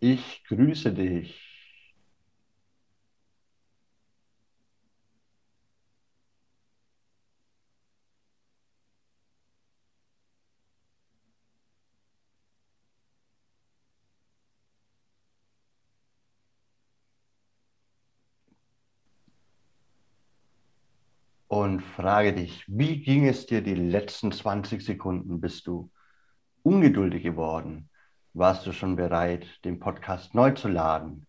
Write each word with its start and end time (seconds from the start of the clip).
Ich 0.00 0.42
grüße 0.48 0.92
dich. 0.92 1.38
und 21.48 21.80
frage 21.82 22.34
dich, 22.34 22.64
wie 22.68 23.00
ging 23.02 23.26
es 23.26 23.46
dir 23.46 23.62
die 23.62 23.74
letzten 23.74 24.32
20 24.32 24.82
Sekunden? 24.82 25.40
Bist 25.40 25.66
du 25.66 25.90
ungeduldig 26.62 27.22
geworden? 27.22 27.90
Warst 28.38 28.64
du 28.68 28.72
schon 28.72 28.94
bereit, 28.94 29.48
den 29.64 29.80
Podcast 29.80 30.32
neu 30.32 30.52
zu 30.52 30.68
laden? 30.68 31.26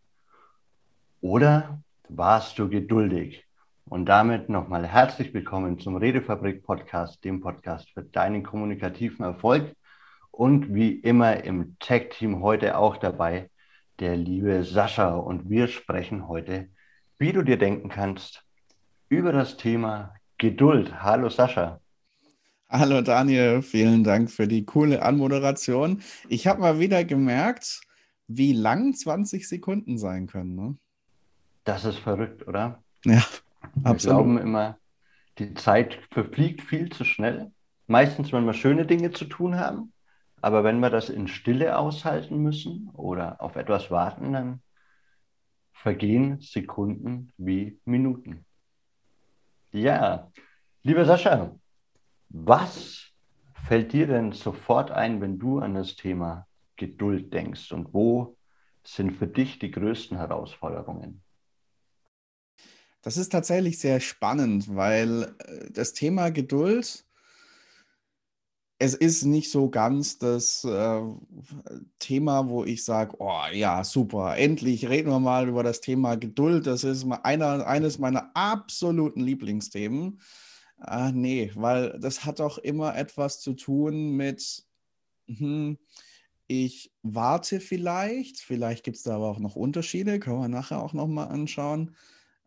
Oder 1.22 1.82
warst 2.08 2.60
du 2.60 2.70
geduldig? 2.70 3.48
Und 3.86 4.06
damit 4.06 4.48
nochmal 4.48 4.86
herzlich 4.86 5.34
willkommen 5.34 5.80
zum 5.80 5.96
Redefabrik 5.96 6.62
Podcast, 6.62 7.26
dem 7.26 7.42
Podcast 7.42 7.90
für 7.96 8.04
deinen 8.04 8.44
kommunikativen 8.44 9.26
Erfolg. 9.26 9.76
Und 10.30 10.72
wie 10.76 10.92
immer 10.92 11.44
im 11.46 11.80
Tech-Team 11.80 12.44
heute 12.44 12.78
auch 12.78 12.98
dabei 12.98 13.50
der 13.98 14.16
liebe 14.16 14.64
Sascha. 14.64 15.16
Und 15.16 15.50
wir 15.50 15.68
sprechen 15.68 16.28
heute, 16.28 16.70
wie 17.18 17.34
du 17.34 17.42
dir 17.42 17.58
denken 17.58 17.90
kannst, 17.90 18.46
über 19.10 19.32
das 19.32 19.58
Thema 19.58 20.14
Geduld. 20.38 21.02
Hallo 21.02 21.30
Sascha. 21.30 21.82
Hallo 22.72 23.02
Daniel, 23.02 23.64
vielen 23.64 24.04
Dank 24.04 24.30
für 24.30 24.48
die 24.48 24.64
coole 24.64 25.02
Anmoderation. 25.02 26.04
Ich 26.28 26.46
habe 26.46 26.62
mal 26.62 26.80
wieder 26.80 27.04
gemerkt, 27.04 27.82
wie 28.28 28.54
lang 28.54 28.94
20 28.94 29.50
Sekunden 29.50 29.98
sein 29.98 30.28
können. 30.28 30.56
Ne? 30.56 30.78
Das 31.64 31.84
ist 31.84 31.98
verrückt, 31.98 32.48
oder? 32.48 32.84
Ja, 33.06 33.26
absolut. 33.84 33.96
Wir 33.96 33.96
glauben 33.96 34.38
immer, 34.38 34.78
die 35.40 35.56
Zeit 35.56 35.98
verfliegt 36.12 36.62
viel 36.62 36.92
zu 36.92 37.06
schnell. 37.06 37.52
Meistens, 37.88 38.32
wenn 38.32 38.46
wir 38.46 38.54
schöne 38.54 38.86
Dinge 38.86 39.10
zu 39.10 39.26
tun 39.26 39.56
haben. 39.56 39.92
Aber 40.40 40.64
wenn 40.64 40.80
wir 40.80 40.92
das 40.92 41.10
in 41.10 41.28
Stille 41.28 41.76
aushalten 41.76 42.38
müssen 42.38 42.92
oder 42.94 43.42
auf 43.42 43.56
etwas 43.56 43.90
warten, 43.90 44.32
dann 44.34 44.62
vergehen 45.74 46.40
Sekunden 46.40 47.34
wie 47.36 47.80
Minuten. 47.86 48.46
Ja, 49.72 50.32
lieber 50.84 51.06
Sascha, 51.06 51.56
was 52.30 53.04
fällt 53.68 53.94
dir 53.94 54.08
denn 54.08 54.32
sofort 54.32 54.92
ein, 54.92 55.22
wenn 55.22 55.40
du 55.40 55.60
an 55.60 55.74
das 55.74 55.96
Thema 55.96 56.48
Geduld 56.76 57.34
denkst 57.34 57.72
und 57.72 57.94
wo 57.94 58.38
sind 58.84 59.12
für 59.12 59.28
dich 59.28 59.60
die 59.60 59.72
größten 59.72 60.18
Herausforderungen? 60.18 61.22
Das 63.02 63.18
ist 63.18 63.30
tatsächlich 63.30 63.80
sehr 63.80 64.00
spannend, 64.00 64.76
weil 64.76 65.36
äh, 65.40 65.72
das 65.72 65.94
Thema 65.94 66.30
Geduld 66.30 67.06
es 68.82 68.94
ist 68.94 69.26
nicht 69.26 69.52
so 69.52 69.70
ganz 69.70 70.18
das 70.18 70.64
äh, 70.64 71.02
Thema, 72.00 72.48
wo 72.48 72.64
ich 72.64 72.86
sage, 72.86 73.16
oh 73.20 73.42
ja, 73.52 73.84
super, 73.84 74.38
endlich 74.38 74.88
reden 74.88 75.10
wir 75.10 75.20
mal 75.20 75.50
über 75.50 75.64
das 75.64 75.82
Thema 75.82 76.16
Geduld. 76.16 76.66
Das 76.66 76.86
ist 76.86 77.06
einer, 77.24 77.68
eines 77.68 78.00
meiner 78.00 78.32
absoluten 78.34 79.20
Lieblingsthemen. 79.20 80.22
Äh, 80.86 81.12
nee, 81.12 81.52
weil 81.56 82.00
das 82.00 82.26
hat 82.26 82.42
auch 82.42 82.58
immer 82.58 82.96
etwas 82.96 83.42
zu 83.42 83.54
tun 83.54 84.12
mit, 84.12 84.64
hm, 85.28 85.78
ich 86.48 86.92
warte 87.04 87.60
vielleicht, 87.60 88.40
vielleicht 88.40 88.84
gibt 88.84 88.98
es 88.98 89.04
da 89.04 89.16
aber 89.16 89.30
auch 89.30 89.40
noch 89.40 89.56
Unterschiede, 89.56 90.20
können 90.20 90.40
wir 90.40 90.48
nachher 90.48 90.82
auch 90.82 90.94
nochmal 90.94 91.28
anschauen. 91.28 91.96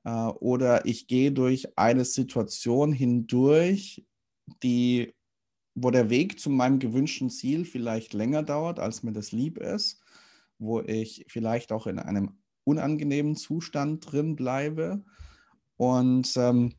Äh, 0.05 0.11
oder 0.11 0.87
ich 0.87 1.07
gehe 1.07 1.33
durch 1.33 1.79
eine 1.79 2.05
Situation 2.05 2.93
hindurch, 2.93 4.05
die 4.63 5.15
wo 5.75 5.91
der 5.91 6.11
Weg 6.11 6.39
zu 6.39 6.51
meinem 6.51 6.79
gewünschten 6.79 7.31
Ziel 7.31 7.65
vielleicht 7.65 8.13
länger 8.13 8.43
dauert, 8.43 8.79
als 8.79 9.03
mir 9.03 9.13
das 9.13 9.33
lieb 9.33 9.59
ist, 9.59 10.03
wo 10.59 10.81
ich 10.81 11.25
vielleicht 11.29 11.73
auch 11.73 11.87
in 11.87 11.99
einem 11.99 12.37
unangenehmen 12.65 13.37
Zustand 13.37 14.13
drin 14.13 14.37
bleibe. 14.37 15.05
Und 15.77 16.31
ähm, 16.37 16.75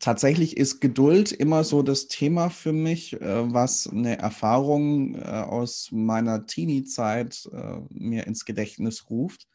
tatsächlich 0.00 0.56
ist 0.56 0.80
Geduld 0.80 1.32
immer 1.32 1.64
so 1.64 1.82
das 1.82 2.08
Thema 2.08 2.50
für 2.50 2.72
mich, 2.72 3.20
äh, 3.20 3.52
was 3.52 3.88
eine 3.88 4.18
Erfahrung 4.18 5.14
äh, 5.14 5.20
aus 5.20 5.88
meiner 5.92 6.46
Teenie-Zeit 6.46 7.48
äh, 7.52 7.80
mir 7.90 8.26
ins 8.26 8.44
Gedächtnis 8.44 9.10
ruft. 9.10 9.48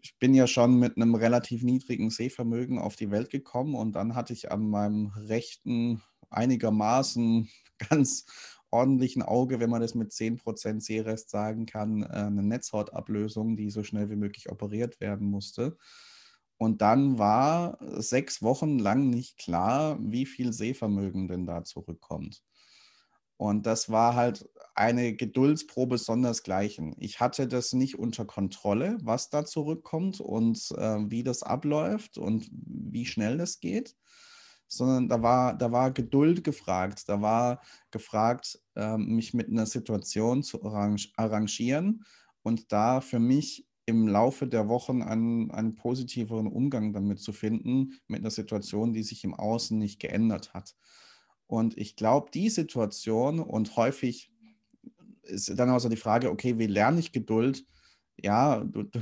Ich 0.00 0.16
bin 0.18 0.34
ja 0.34 0.46
schon 0.46 0.78
mit 0.78 0.96
einem 0.96 1.14
relativ 1.14 1.62
niedrigen 1.62 2.10
Sehvermögen 2.10 2.78
auf 2.78 2.96
die 2.96 3.10
Welt 3.10 3.30
gekommen 3.30 3.74
und 3.74 3.92
dann 3.92 4.14
hatte 4.14 4.32
ich 4.32 4.52
an 4.52 4.68
meinem 4.68 5.12
rechten 5.16 6.02
einigermaßen 6.30 7.48
ganz 7.90 8.26
ordentlichen 8.70 9.22
Auge, 9.22 9.60
wenn 9.60 9.70
man 9.70 9.80
das 9.80 9.94
mit 9.94 10.12
10% 10.12 10.80
Sehrest 10.80 11.30
sagen 11.30 11.66
kann, 11.66 12.02
äh, 12.02 12.06
eine 12.06 12.42
Netzhautablösung, 12.42 13.56
die 13.56 13.70
so 13.70 13.82
schnell 13.82 14.10
wie 14.10 14.16
möglich 14.16 14.50
operiert 14.50 15.00
werden 15.00 15.28
musste. 15.28 15.76
Und 16.58 16.82
dann 16.82 17.18
war 17.18 17.78
sechs 18.00 18.42
Wochen 18.42 18.78
lang 18.78 19.10
nicht 19.10 19.38
klar, 19.38 19.96
wie 20.00 20.26
viel 20.26 20.52
Sehvermögen 20.52 21.28
denn 21.28 21.46
da 21.46 21.64
zurückkommt. 21.64 22.42
Und 23.36 23.66
das 23.66 23.90
war 23.90 24.16
halt 24.16 24.48
eine 24.74 25.14
Geduldsprobe 25.14 25.98
sondersgleichen. 25.98 26.96
Ich 26.98 27.20
hatte 27.20 27.46
das 27.46 27.72
nicht 27.72 27.96
unter 27.96 28.24
Kontrolle, 28.24 28.98
was 29.00 29.30
da 29.30 29.44
zurückkommt 29.44 30.20
und 30.20 30.72
äh, 30.76 31.10
wie 31.10 31.22
das 31.22 31.44
abläuft 31.44 32.18
und 32.18 32.48
wie 32.52 33.06
schnell 33.06 33.38
das 33.38 33.60
geht 33.60 33.94
sondern 34.68 35.08
da 35.08 35.22
war, 35.22 35.56
da 35.56 35.72
war 35.72 35.90
Geduld 35.90 36.44
gefragt. 36.44 37.08
Da 37.08 37.20
war 37.20 37.60
gefragt, 37.90 38.60
äh, 38.76 38.96
mich 38.98 39.34
mit 39.34 39.48
einer 39.48 39.66
Situation 39.66 40.42
zu 40.42 40.62
arrangieren 40.62 42.04
und 42.42 42.70
da 42.70 43.00
für 43.00 43.18
mich 43.18 43.67
im 43.88 44.06
Laufe 44.06 44.46
der 44.46 44.68
Wochen 44.68 45.00
einen, 45.00 45.50
einen 45.50 45.74
positiveren 45.74 46.46
Umgang 46.46 46.92
damit 46.92 47.20
zu 47.20 47.32
finden, 47.32 47.94
mit 48.06 48.20
einer 48.20 48.30
Situation, 48.30 48.92
die 48.92 49.02
sich 49.02 49.24
im 49.24 49.32
Außen 49.32 49.78
nicht 49.78 49.98
geändert 49.98 50.52
hat. 50.52 50.76
Und 51.46 51.78
ich 51.78 51.96
glaube, 51.96 52.30
die 52.30 52.50
Situation 52.50 53.40
und 53.40 53.76
häufig 53.76 54.30
ist 55.22 55.58
dann 55.58 55.70
also 55.70 55.88
die 55.88 55.96
Frage, 55.96 56.30
okay, 56.30 56.58
wie 56.58 56.66
lerne 56.66 57.00
ich 57.00 57.12
Geduld? 57.12 57.64
Ja, 58.22 58.62
du, 58.62 58.82
du, 58.82 59.00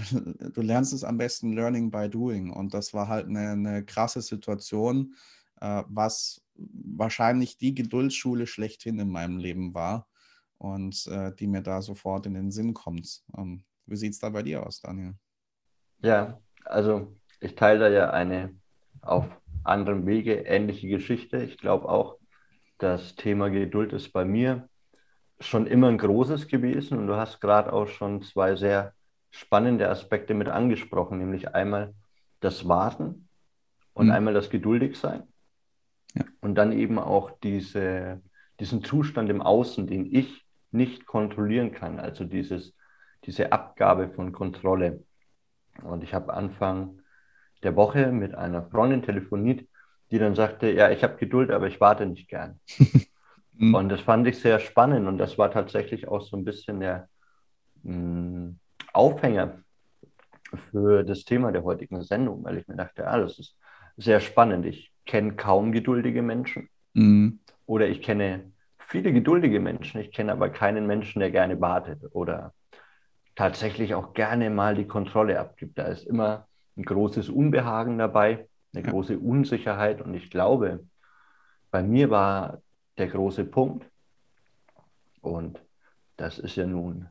du 0.52 0.62
lernst 0.62 0.92
es 0.92 1.02
am 1.02 1.18
besten 1.18 1.52
Learning 1.52 1.90
by 1.90 2.08
Doing. 2.08 2.50
Und 2.50 2.72
das 2.72 2.94
war 2.94 3.08
halt 3.08 3.26
eine, 3.26 3.50
eine 3.50 3.84
krasse 3.84 4.22
Situation, 4.22 5.16
äh, 5.60 5.82
was 5.88 6.44
wahrscheinlich 6.54 7.58
die 7.58 7.74
Geduldsschule 7.74 8.46
schlechthin 8.46 9.00
in 9.00 9.10
meinem 9.10 9.38
Leben 9.38 9.74
war 9.74 10.08
und 10.58 11.08
äh, 11.08 11.34
die 11.34 11.48
mir 11.48 11.62
da 11.62 11.82
sofort 11.82 12.26
in 12.26 12.34
den 12.34 12.52
Sinn 12.52 12.72
kommt. 12.72 13.24
Ähm, 13.36 13.64
wie 13.86 13.96
sieht 13.96 14.12
es 14.12 14.18
da 14.18 14.28
bei 14.28 14.42
dir 14.42 14.66
aus, 14.66 14.80
Daniel? 14.80 15.14
Ja, 16.02 16.38
also 16.64 17.16
ich 17.40 17.54
teile 17.54 17.80
da 17.80 17.88
ja 17.88 18.10
eine 18.10 18.54
auf 19.02 19.26
anderem 19.64 20.06
Wege 20.06 20.34
ähnliche 20.34 20.88
Geschichte. 20.88 21.38
Ich 21.38 21.58
glaube 21.58 21.88
auch, 21.88 22.18
das 22.78 23.16
Thema 23.16 23.48
Geduld 23.48 23.92
ist 23.92 24.12
bei 24.12 24.24
mir 24.24 24.68
schon 25.40 25.66
immer 25.66 25.88
ein 25.88 25.98
großes 25.98 26.48
gewesen 26.48 26.98
und 26.98 27.06
du 27.06 27.16
hast 27.16 27.40
gerade 27.40 27.72
auch 27.72 27.88
schon 27.88 28.22
zwei 28.22 28.56
sehr 28.56 28.94
spannende 29.30 29.88
Aspekte 29.88 30.34
mit 30.34 30.48
angesprochen, 30.48 31.18
nämlich 31.18 31.54
einmal 31.54 31.94
das 32.40 32.68
Warten 32.68 33.28
und 33.92 34.06
mhm. 34.06 34.12
einmal 34.12 34.34
das 34.34 34.50
Geduldigsein. 34.50 35.24
Ja. 36.14 36.24
Und 36.40 36.54
dann 36.54 36.72
eben 36.72 36.98
auch 36.98 37.30
diese, 37.42 38.22
diesen 38.60 38.82
Zustand 38.82 39.28
im 39.28 39.42
Außen, 39.42 39.86
den 39.86 40.14
ich 40.14 40.46
nicht 40.70 41.06
kontrollieren 41.06 41.72
kann, 41.72 42.00
also 42.00 42.24
dieses, 42.24 42.74
diese 43.26 43.52
Abgabe 43.52 44.08
von 44.08 44.32
Kontrolle. 44.32 45.02
Und 45.82 46.02
ich 46.02 46.14
habe 46.14 46.32
Anfang 46.32 47.00
der 47.62 47.76
Woche 47.76 48.12
mit 48.12 48.34
einer 48.34 48.62
Freundin 48.62 49.02
telefoniert, 49.02 49.66
die 50.10 50.18
dann 50.18 50.34
sagte, 50.34 50.70
ja, 50.70 50.90
ich 50.90 51.02
habe 51.02 51.16
Geduld, 51.16 51.50
aber 51.50 51.66
ich 51.66 51.80
warte 51.80 52.06
nicht 52.06 52.28
gern. 52.28 52.60
Und 53.58 53.88
das 53.88 54.02
fand 54.02 54.26
ich 54.26 54.38
sehr 54.38 54.58
spannend 54.60 55.08
und 55.08 55.16
das 55.16 55.38
war 55.38 55.50
tatsächlich 55.50 56.08
auch 56.08 56.20
so 56.20 56.36
ein 56.36 56.44
bisschen 56.44 56.80
der 56.80 57.08
mh, 57.84 57.94
hm, 57.94 58.58
Aufhänger 58.92 59.62
für 60.70 61.02
das 61.02 61.24
Thema 61.24 61.52
der 61.52 61.64
heutigen 61.64 62.02
Sendung, 62.02 62.44
weil 62.44 62.58
ich 62.58 62.68
mir 62.68 62.76
dachte, 62.76 63.02
ja, 63.02 63.18
das 63.18 63.38
ist 63.38 63.56
sehr 63.96 64.20
spannend. 64.20 64.66
Ich 64.66 64.92
kenne 65.06 65.36
kaum 65.36 65.72
geduldige 65.72 66.20
Menschen. 66.20 66.68
Mhm. 66.92 67.40
Oder 67.64 67.88
ich 67.88 68.02
kenne 68.02 68.52
viele 68.78 69.12
geduldige 69.12 69.58
Menschen. 69.58 70.00
Ich 70.00 70.12
kenne 70.12 70.32
aber 70.32 70.50
keinen 70.50 70.86
Menschen, 70.86 71.20
der 71.20 71.30
gerne 71.30 71.60
wartet 71.60 72.02
oder 72.10 72.52
tatsächlich 73.36 73.94
auch 73.94 74.14
gerne 74.14 74.50
mal 74.50 74.74
die 74.74 74.88
Kontrolle 74.88 75.38
abgibt. 75.38 75.78
Da 75.78 75.84
ist 75.84 76.04
immer 76.06 76.48
ein 76.76 76.82
großes 76.82 77.28
Unbehagen 77.28 77.98
dabei, 77.98 78.48
eine 78.74 78.84
ja. 78.84 78.90
große 78.90 79.18
Unsicherheit. 79.18 80.02
Und 80.02 80.14
ich 80.14 80.30
glaube, 80.30 80.84
bei 81.70 81.82
mir 81.82 82.10
war 82.10 82.62
der 82.98 83.08
große 83.08 83.44
Punkt, 83.44 83.88
und 85.20 85.60
das 86.16 86.38
ist 86.38 86.56
ja 86.56 86.66
nun 86.66 87.08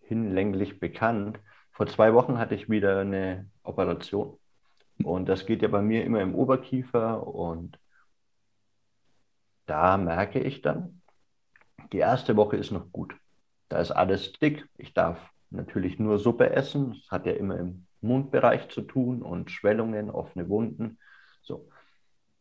hinlänglich 0.00 0.80
bekannt. 0.80 1.38
Vor 1.70 1.86
zwei 1.86 2.14
Wochen 2.14 2.38
hatte 2.38 2.54
ich 2.54 2.68
wieder 2.68 3.00
eine 3.00 3.48
Operation. 3.62 4.38
Und 5.04 5.28
das 5.28 5.46
geht 5.46 5.62
ja 5.62 5.68
bei 5.68 5.82
mir 5.82 6.04
immer 6.04 6.20
im 6.20 6.34
Oberkiefer. 6.34 7.26
Und 7.26 7.78
da 9.66 9.96
merke 9.96 10.40
ich 10.40 10.62
dann, 10.62 11.02
die 11.92 11.98
erste 11.98 12.36
Woche 12.36 12.56
ist 12.56 12.70
noch 12.70 12.90
gut. 12.90 13.14
Da 13.68 13.80
ist 13.80 13.90
alles 13.90 14.32
dick. 14.32 14.66
Ich 14.78 14.94
darf 14.94 15.31
natürlich 15.52 15.98
nur 15.98 16.18
Suppe 16.18 16.50
essen. 16.50 16.90
Das 16.90 17.10
hat 17.10 17.26
ja 17.26 17.32
immer 17.32 17.58
im 17.58 17.86
Mundbereich 18.00 18.68
zu 18.68 18.82
tun 18.82 19.22
und 19.22 19.50
Schwellungen, 19.50 20.10
offene 20.10 20.48
Wunden. 20.48 20.98
So. 21.42 21.68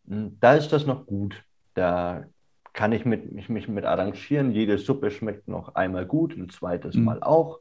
Hm, 0.07 0.37
da 0.39 0.55
ist 0.55 0.69
das 0.69 0.85
noch 0.85 1.05
gut. 1.05 1.43
Da 1.73 2.25
kann 2.73 2.91
ich 2.91 3.05
mit, 3.05 3.31
mich, 3.31 3.49
mich 3.49 3.67
mit 3.67 3.85
arrangieren. 3.85 4.51
Jede 4.51 4.77
Suppe 4.77 5.11
schmeckt 5.11 5.47
noch 5.47 5.75
einmal 5.75 6.05
gut, 6.05 6.35
ein 6.35 6.49
zweites 6.49 6.95
mhm. 6.95 7.03
Mal 7.03 7.23
auch. 7.23 7.59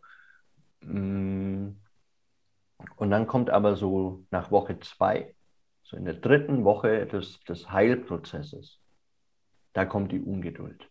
Hm. 0.82 1.80
Und 2.96 3.10
dann 3.10 3.26
kommt 3.26 3.50
aber 3.50 3.76
so 3.76 4.24
nach 4.30 4.50
Woche 4.50 4.78
zwei, 4.80 5.34
so 5.82 5.96
in 5.96 6.06
der 6.06 6.14
dritten 6.14 6.64
Woche 6.64 7.06
des, 7.06 7.40
des 7.40 7.70
Heilprozesses, 7.70 8.80
da 9.74 9.84
kommt 9.84 10.12
die 10.12 10.20
Ungeduld 10.20 10.89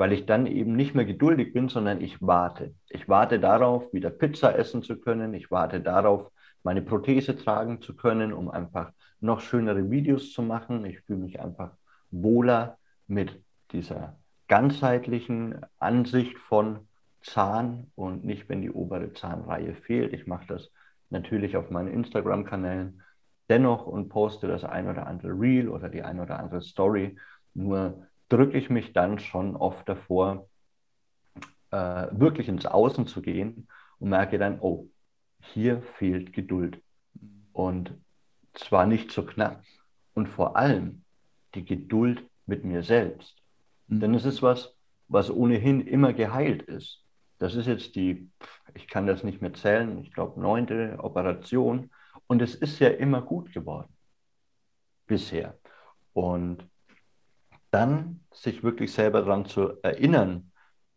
weil 0.00 0.14
ich 0.14 0.24
dann 0.24 0.46
eben 0.46 0.76
nicht 0.76 0.94
mehr 0.94 1.04
geduldig 1.04 1.52
bin, 1.52 1.68
sondern 1.68 2.00
ich 2.00 2.22
warte. 2.22 2.72
Ich 2.88 3.06
warte 3.10 3.38
darauf, 3.38 3.92
wieder 3.92 4.08
Pizza 4.08 4.58
essen 4.58 4.82
zu 4.82 4.98
können. 4.98 5.34
Ich 5.34 5.50
warte 5.50 5.82
darauf, 5.82 6.32
meine 6.62 6.80
Prothese 6.80 7.36
tragen 7.36 7.82
zu 7.82 7.94
können, 7.94 8.32
um 8.32 8.50
einfach 8.50 8.92
noch 9.20 9.40
schönere 9.40 9.90
Videos 9.90 10.32
zu 10.32 10.40
machen. 10.40 10.86
Ich 10.86 11.02
fühle 11.02 11.18
mich 11.18 11.38
einfach 11.38 11.72
wohler 12.10 12.78
mit 13.08 13.42
dieser 13.72 14.16
ganzheitlichen 14.48 15.60
Ansicht 15.78 16.38
von 16.38 16.88
Zahn 17.20 17.88
und 17.94 18.24
nicht, 18.24 18.48
wenn 18.48 18.62
die 18.62 18.70
obere 18.70 19.12
Zahnreihe 19.12 19.74
fehlt. 19.74 20.14
Ich 20.14 20.26
mache 20.26 20.46
das 20.46 20.70
natürlich 21.10 21.58
auf 21.58 21.68
meinen 21.68 21.92
Instagram-Kanälen 21.92 23.02
dennoch 23.50 23.86
und 23.86 24.08
poste 24.08 24.48
das 24.48 24.64
ein 24.64 24.88
oder 24.88 25.06
andere 25.06 25.38
Reel 25.38 25.68
oder 25.68 25.90
die 25.90 26.00
ein 26.00 26.20
oder 26.20 26.40
andere 26.40 26.62
Story. 26.62 27.18
Nur 27.52 28.06
drücke 28.30 28.56
ich 28.56 28.70
mich 28.70 28.94
dann 28.94 29.18
schon 29.18 29.56
oft 29.56 29.86
davor, 29.88 30.48
äh, 31.70 32.06
wirklich 32.12 32.48
ins 32.48 32.64
Außen 32.64 33.06
zu 33.06 33.20
gehen 33.20 33.68
und 33.98 34.08
merke 34.08 34.38
dann, 34.38 34.60
oh, 34.60 34.88
hier 35.40 35.82
fehlt 35.82 36.32
Geduld. 36.32 36.80
Und 37.52 37.94
zwar 38.54 38.86
nicht 38.86 39.10
so 39.10 39.24
knapp. 39.24 39.62
Und 40.14 40.28
vor 40.28 40.56
allem 40.56 41.04
die 41.54 41.64
Geduld 41.64 42.28
mit 42.46 42.64
mir 42.64 42.82
selbst. 42.82 43.36
Mhm. 43.88 44.00
Denn 44.00 44.14
es 44.14 44.24
ist 44.24 44.42
was, 44.42 44.74
was 45.08 45.30
ohnehin 45.30 45.80
immer 45.86 46.12
geheilt 46.12 46.62
ist. 46.62 47.04
Das 47.38 47.54
ist 47.54 47.66
jetzt 47.66 47.94
die, 47.96 48.30
ich 48.74 48.86
kann 48.86 49.06
das 49.06 49.24
nicht 49.24 49.40
mehr 49.40 49.54
zählen, 49.54 49.98
ich 50.02 50.12
glaube, 50.12 50.40
neunte 50.40 50.98
Operation. 50.98 51.90
Und 52.26 52.42
es 52.42 52.54
ist 52.54 52.78
ja 52.78 52.88
immer 52.88 53.22
gut 53.22 53.52
geworden. 53.52 53.92
Bisher. 55.06 55.58
Und 56.12 56.69
dann 57.70 58.20
sich 58.32 58.62
wirklich 58.62 58.92
selber 58.92 59.22
daran 59.22 59.46
zu 59.46 59.80
erinnern, 59.82 60.52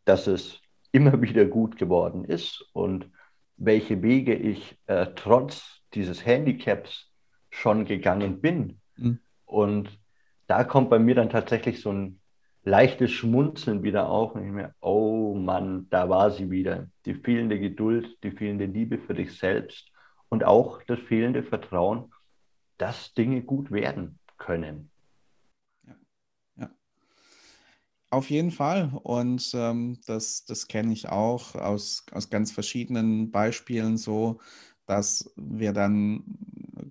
dass 0.05 0.27
es 0.27 0.61
immer 0.91 1.21
wieder 1.21 1.45
gut 1.45 1.77
geworden 1.77 2.25
ist 2.25 2.65
und 2.73 3.09
welche 3.57 4.01
Wege 4.01 4.35
ich 4.35 4.77
äh, 4.87 5.07
trotz 5.15 5.81
dieses 5.93 6.25
Handicaps 6.25 7.11
schon 7.49 7.85
gegangen 7.85 8.41
bin. 8.41 8.79
Mhm. 8.97 9.19
Und 9.45 9.99
da 10.47 10.63
kommt 10.63 10.89
bei 10.89 10.99
mir 10.99 11.15
dann 11.15 11.29
tatsächlich 11.29 11.81
so 11.81 11.91
ein 11.91 12.19
leichtes 12.63 13.11
Schmunzeln 13.11 13.83
wieder 13.83 14.09
auf 14.09 14.35
und 14.35 14.45
ich 14.45 14.51
mir, 14.51 14.73
oh 14.81 15.35
Mann, 15.35 15.87
da 15.89 16.09
war 16.09 16.31
sie 16.31 16.49
wieder. 16.49 16.87
Die 17.05 17.13
fehlende 17.13 17.59
Geduld, 17.59 18.17
die 18.23 18.31
fehlende 18.31 18.65
Liebe 18.65 18.97
für 18.97 19.13
dich 19.13 19.37
selbst 19.37 19.91
und 20.29 20.43
auch 20.43 20.81
das 20.83 20.99
fehlende 20.99 21.43
Vertrauen, 21.43 22.11
dass 22.77 23.13
Dinge 23.13 23.43
gut 23.43 23.71
werden 23.71 24.19
können. 24.37 24.89
Auf 28.13 28.29
jeden 28.29 28.51
Fall. 28.51 28.91
Und 29.01 29.53
ähm, 29.55 29.97
das, 30.05 30.45
das 30.45 30.67
kenne 30.67 30.93
ich 30.93 31.09
auch 31.09 31.55
aus, 31.55 32.05
aus 32.11 32.29
ganz 32.29 32.51
verschiedenen 32.51 33.31
Beispielen 33.31 33.97
so, 33.97 34.39
dass 34.85 35.33
wir 35.35 35.73
dann 35.73 36.23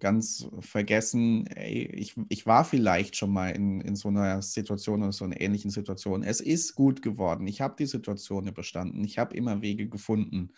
ganz 0.01 0.49
vergessen, 0.59 1.47
ey, 1.47 1.85
ich, 1.95 2.17
ich 2.29 2.45
war 2.47 2.65
vielleicht 2.65 3.15
schon 3.15 3.33
mal 3.33 3.51
in, 3.51 3.81
in 3.83 3.95
so 3.95 4.09
einer 4.09 4.43
Situation 4.43 5.01
oder 5.05 5.13
so 5.13 5.25
einer 5.25 5.41
ähnlichen 5.41 5.71
Situation. 5.71 6.25
Es 6.25 6.41
ist 6.41 6.75
gut 6.75 7.03
geworden. 7.03 7.47
Ich 7.47 7.61
habe 7.61 7.77
die 7.79 7.87
Situation 7.87 8.49
überstanden. 8.49 9.05
Ich 9.05 9.17
habe 9.19 9.37
immer 9.37 9.63
Wege 9.63 9.89
gefunden, 9.89 10.51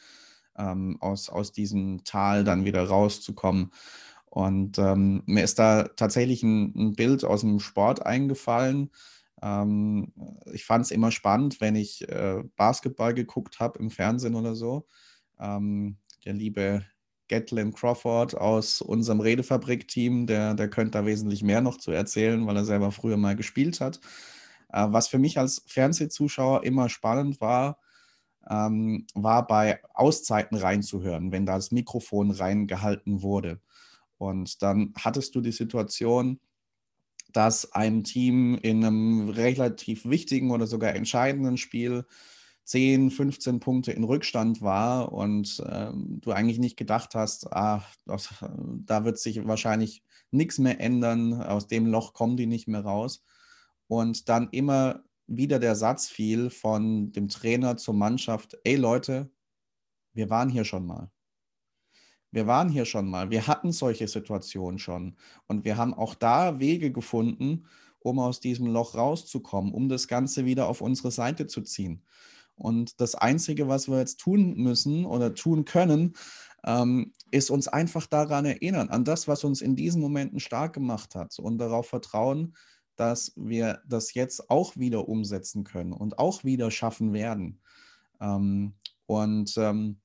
ähm, 0.57 0.97
aus, 1.01 1.29
aus 1.29 1.53
diesem 1.53 2.05
Tal 2.05 2.43
dann 2.43 2.65
wieder 2.65 2.85
rauszukommen. 2.85 3.71
Und 4.31 4.79
ähm, 4.79 5.25
mir 5.27 5.45
ist 5.45 5.59
da 5.59 5.89
tatsächlich 5.89 6.43
ein, 6.43 6.73
ein 6.75 6.95
Bild 6.95 7.23
aus 7.23 7.43
dem 7.43 7.61
Sport 7.61 8.07
eingefallen 8.07 8.89
ähm, 9.45 10.13
ich 10.53 10.65
fand 10.65 10.87
es 10.87 10.91
immer 10.91 11.11
spannend, 11.11 11.61
wenn 11.61 11.77
ich 11.77 12.09
äh, 12.09 12.43
Basketball 12.57 13.13
geguckt 13.13 13.61
habe 13.61 13.79
im 13.79 13.91
Fernsehen 13.91 14.35
oder 14.35 14.55
so. 14.55 14.87
Ähm, 15.39 15.99
der 16.25 16.33
liebe 16.33 16.85
Gatlin 17.29 17.75
Crawford 17.75 18.37
aus 18.37 18.81
unserem 18.81 19.21
Redefabrik-Team, 19.21 20.27
der, 20.27 20.55
der 20.55 20.71
könnte 20.71 20.93
da 20.93 21.07
wesentlich 21.07 21.43
mehr 21.43 21.61
noch 21.61 21.77
zu 21.77 21.91
erzählen, 21.91 22.47
weil 22.47 22.57
er 22.57 22.65
selber 22.65 22.91
früher 22.91 23.19
mal 23.19 23.37
gespielt 23.37 23.83
hat. 23.83 24.01
Äh, 24.73 24.87
was 24.89 25.09
für 25.09 25.19
mich 25.19 25.39
als 25.39 25.63
Fernsehzuschauer 25.67 26.65
immer 26.65 26.89
spannend 26.89 27.43
war, 27.43 27.79
ähm, 28.49 29.07
war 29.15 29.47
bei 29.47 29.81
Auszeiten 29.93 30.57
reinzuhören, 30.57 31.33
wenn 31.33 31.45
da 31.45 31.57
das 31.57 31.71
Mikrofon 31.71 32.31
reingehalten 32.31 33.21
wurde. 33.21 33.61
Und 34.17 34.63
dann 34.63 34.95
hattest 34.97 35.35
du 35.35 35.43
die 35.43 35.53
Situation, 35.53 36.41
dass 37.35 37.73
ein 37.73 38.05
Team 38.05 38.57
in 38.63 38.85
einem 38.85 39.29
relativ 39.29 40.09
wichtigen 40.09 40.51
oder 40.51 40.67
sogar 40.67 40.95
entscheidenden 40.95 41.59
Spiel 41.59 42.07
10, 42.65 43.11
15 43.11 43.61
Punkte 43.61 43.93
in 43.93 44.05
Rückstand 44.05 44.63
war 44.63 45.13
und 45.13 45.63
ähm, 45.69 46.21
du 46.23 46.31
eigentlich 46.33 46.59
nicht 46.59 46.77
gedacht 46.77 47.15
hast, 47.15 47.53
ah, 47.53 47.85
das, 48.07 48.43
da 48.87 49.05
wird 49.05 49.19
sich 49.19 49.47
wahrscheinlich 49.47 50.03
nichts 50.31 50.59
mehr 50.59 50.81
ändern, 50.81 51.43
aus 51.43 51.67
dem 51.67 51.87
Loch 51.87 52.15
kommen 52.15 52.37
die 52.37 52.47
nicht 52.47 52.69
mehr 52.69 52.81
raus. 52.81 53.23
Und 53.87 54.29
dann 54.29 54.49
immer 54.51 55.03
wieder 55.27 55.59
der 55.59 55.75
Satz 55.75 56.09
fiel 56.09 56.51
von 56.51 57.13
dem 57.13 57.29
Trainer 57.29 57.77
zur 57.77 57.95
Mannschaft, 57.95 58.57
ey 58.65 58.77
Leute, 58.77 59.31
wir 60.13 60.31
waren 60.31 60.49
hier 60.49 60.65
schon 60.65 60.87
mal. 60.87 61.11
Wir 62.35 62.47
waren 62.47 62.69
hier 62.69 62.85
schon 62.85 63.09
mal, 63.09 63.31
wir 63.31 63.47
hatten 63.47 63.71
solche 63.71 64.09
Situationen 64.09 64.79
schon 64.79 65.17
und 65.47 65.65
wir 65.65 65.77
haben 65.77 65.95
auch 65.95 66.15
da 66.15 66.59
Wege 66.59 66.91
gefunden, 66.91 67.67
um 68.01 68.19
aus 68.19 68.41
diesem 68.41 68.67
Loch 68.67 68.97
rauszukommen, 68.97 69.73
um 69.73 69.89
das 69.89 70.09
Ganze 70.09 70.45
wieder 70.45 70.67
auf 70.67 70.81
unsere 70.81 71.11
Seite 71.13 71.47
zu 71.47 71.63
ziehen. 71.63 72.03
Und 72.57 73.01
das 73.01 73.15
Einzige, 73.15 73.69
was 73.69 73.89
wir 73.89 73.99
jetzt 73.99 74.19
tun 74.19 74.55
müssen 74.57 75.05
oder 75.07 75.35
tun 75.35 75.65
können, 75.65 76.15
ähm, 76.65 77.13
ist 77.31 77.51
uns 77.51 77.69
einfach 77.69 78.07
daran 78.07 78.45
erinnern, 78.45 78.89
an 78.89 79.05
das, 79.05 79.29
was 79.29 79.45
uns 79.45 79.61
in 79.61 79.77
diesen 79.77 80.01
Momenten 80.01 80.41
stark 80.41 80.73
gemacht 80.73 81.15
hat 81.15 81.39
und 81.39 81.59
darauf 81.59 81.87
vertrauen, 81.87 82.57
dass 82.97 83.33
wir 83.37 83.81
das 83.87 84.15
jetzt 84.15 84.51
auch 84.51 84.77
wieder 84.77 85.09
umsetzen 85.09 85.63
können 85.63 85.93
und 85.93 86.19
auch 86.19 86.43
wieder 86.43 86.71
schaffen 86.71 87.13
werden. 87.13 87.61
Ähm, 88.21 88.75
und 89.07 89.55
ähm, 89.57 90.01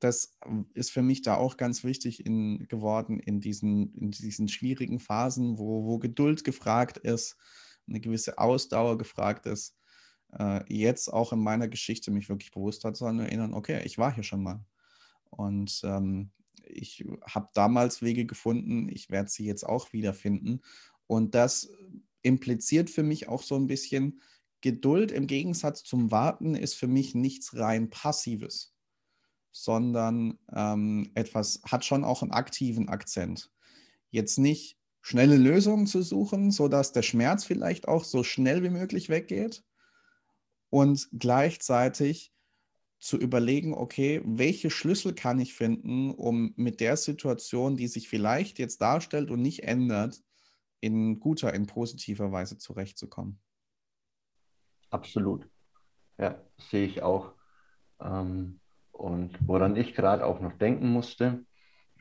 das 0.00 0.36
ähm, 0.44 0.66
ist 0.74 0.90
für 0.90 1.02
mich 1.02 1.22
da 1.22 1.36
auch 1.36 1.56
ganz 1.56 1.84
wichtig 1.84 2.24
in, 2.24 2.66
geworden 2.68 3.20
in 3.20 3.40
diesen, 3.40 3.94
in 3.94 4.10
diesen 4.10 4.48
schwierigen 4.48 4.98
Phasen, 4.98 5.58
wo, 5.58 5.84
wo 5.84 5.98
Geduld 5.98 6.44
gefragt 6.44 6.98
ist, 6.98 7.36
eine 7.88 8.00
gewisse 8.00 8.38
Ausdauer 8.38 8.98
gefragt 8.98 9.46
ist. 9.46 9.76
Äh, 10.38 10.62
jetzt 10.72 11.08
auch 11.12 11.32
in 11.32 11.40
meiner 11.40 11.68
Geschichte 11.68 12.10
mich 12.10 12.28
wirklich 12.28 12.50
bewusst 12.50 12.84
hat, 12.84 12.96
zu 12.96 13.06
erinnern, 13.06 13.54
okay, 13.54 13.82
ich 13.84 13.98
war 13.98 14.12
hier 14.12 14.24
schon 14.24 14.42
mal. 14.42 14.64
Und 15.30 15.80
ähm, 15.84 16.30
ich 16.64 17.04
habe 17.28 17.48
damals 17.54 18.02
Wege 18.02 18.26
gefunden, 18.26 18.88
ich 18.88 19.10
werde 19.10 19.30
sie 19.30 19.44
jetzt 19.44 19.64
auch 19.64 19.92
wiederfinden. 19.92 20.62
Und 21.06 21.34
das 21.34 21.70
impliziert 22.22 22.90
für 22.90 23.02
mich 23.02 23.28
auch 23.28 23.42
so 23.42 23.54
ein 23.56 23.66
bisschen, 23.66 24.20
Geduld 24.62 25.12
im 25.12 25.26
Gegensatz 25.26 25.84
zum 25.84 26.10
Warten 26.10 26.54
ist 26.56 26.74
für 26.74 26.88
mich 26.88 27.14
nichts 27.14 27.54
rein 27.56 27.90
Passives 27.90 28.75
sondern 29.56 30.38
ähm, 30.54 31.10
etwas 31.14 31.62
hat 31.64 31.82
schon 31.82 32.04
auch 32.04 32.20
einen 32.20 32.30
aktiven 32.30 32.90
Akzent. 32.90 33.50
Jetzt 34.10 34.36
nicht 34.38 34.78
schnelle 35.00 35.36
Lösungen 35.36 35.86
zu 35.86 36.02
suchen, 36.02 36.50
sodass 36.50 36.92
der 36.92 37.00
Schmerz 37.00 37.44
vielleicht 37.44 37.88
auch 37.88 38.04
so 38.04 38.22
schnell 38.22 38.62
wie 38.62 38.68
möglich 38.68 39.08
weggeht 39.08 39.64
und 40.68 41.08
gleichzeitig 41.12 42.34
zu 42.98 43.16
überlegen, 43.16 43.72
okay, 43.72 44.20
welche 44.26 44.68
Schlüssel 44.68 45.14
kann 45.14 45.40
ich 45.40 45.54
finden, 45.54 46.10
um 46.10 46.52
mit 46.56 46.80
der 46.80 46.98
Situation, 46.98 47.78
die 47.78 47.88
sich 47.88 48.10
vielleicht 48.10 48.58
jetzt 48.58 48.82
darstellt 48.82 49.30
und 49.30 49.40
nicht 49.40 49.62
ändert, 49.62 50.22
in 50.80 51.18
guter, 51.18 51.54
in 51.54 51.66
positiver 51.66 52.30
Weise 52.30 52.58
zurechtzukommen. 52.58 53.40
Absolut. 54.90 55.48
Ja, 56.18 56.44
sehe 56.58 56.86
ich 56.86 57.02
auch. 57.02 57.32
Ähm, 58.00 58.60
Und 58.96 59.36
woran 59.46 59.76
ich 59.76 59.94
gerade 59.94 60.24
auch 60.24 60.40
noch 60.40 60.54
denken 60.54 60.88
musste, 60.88 61.44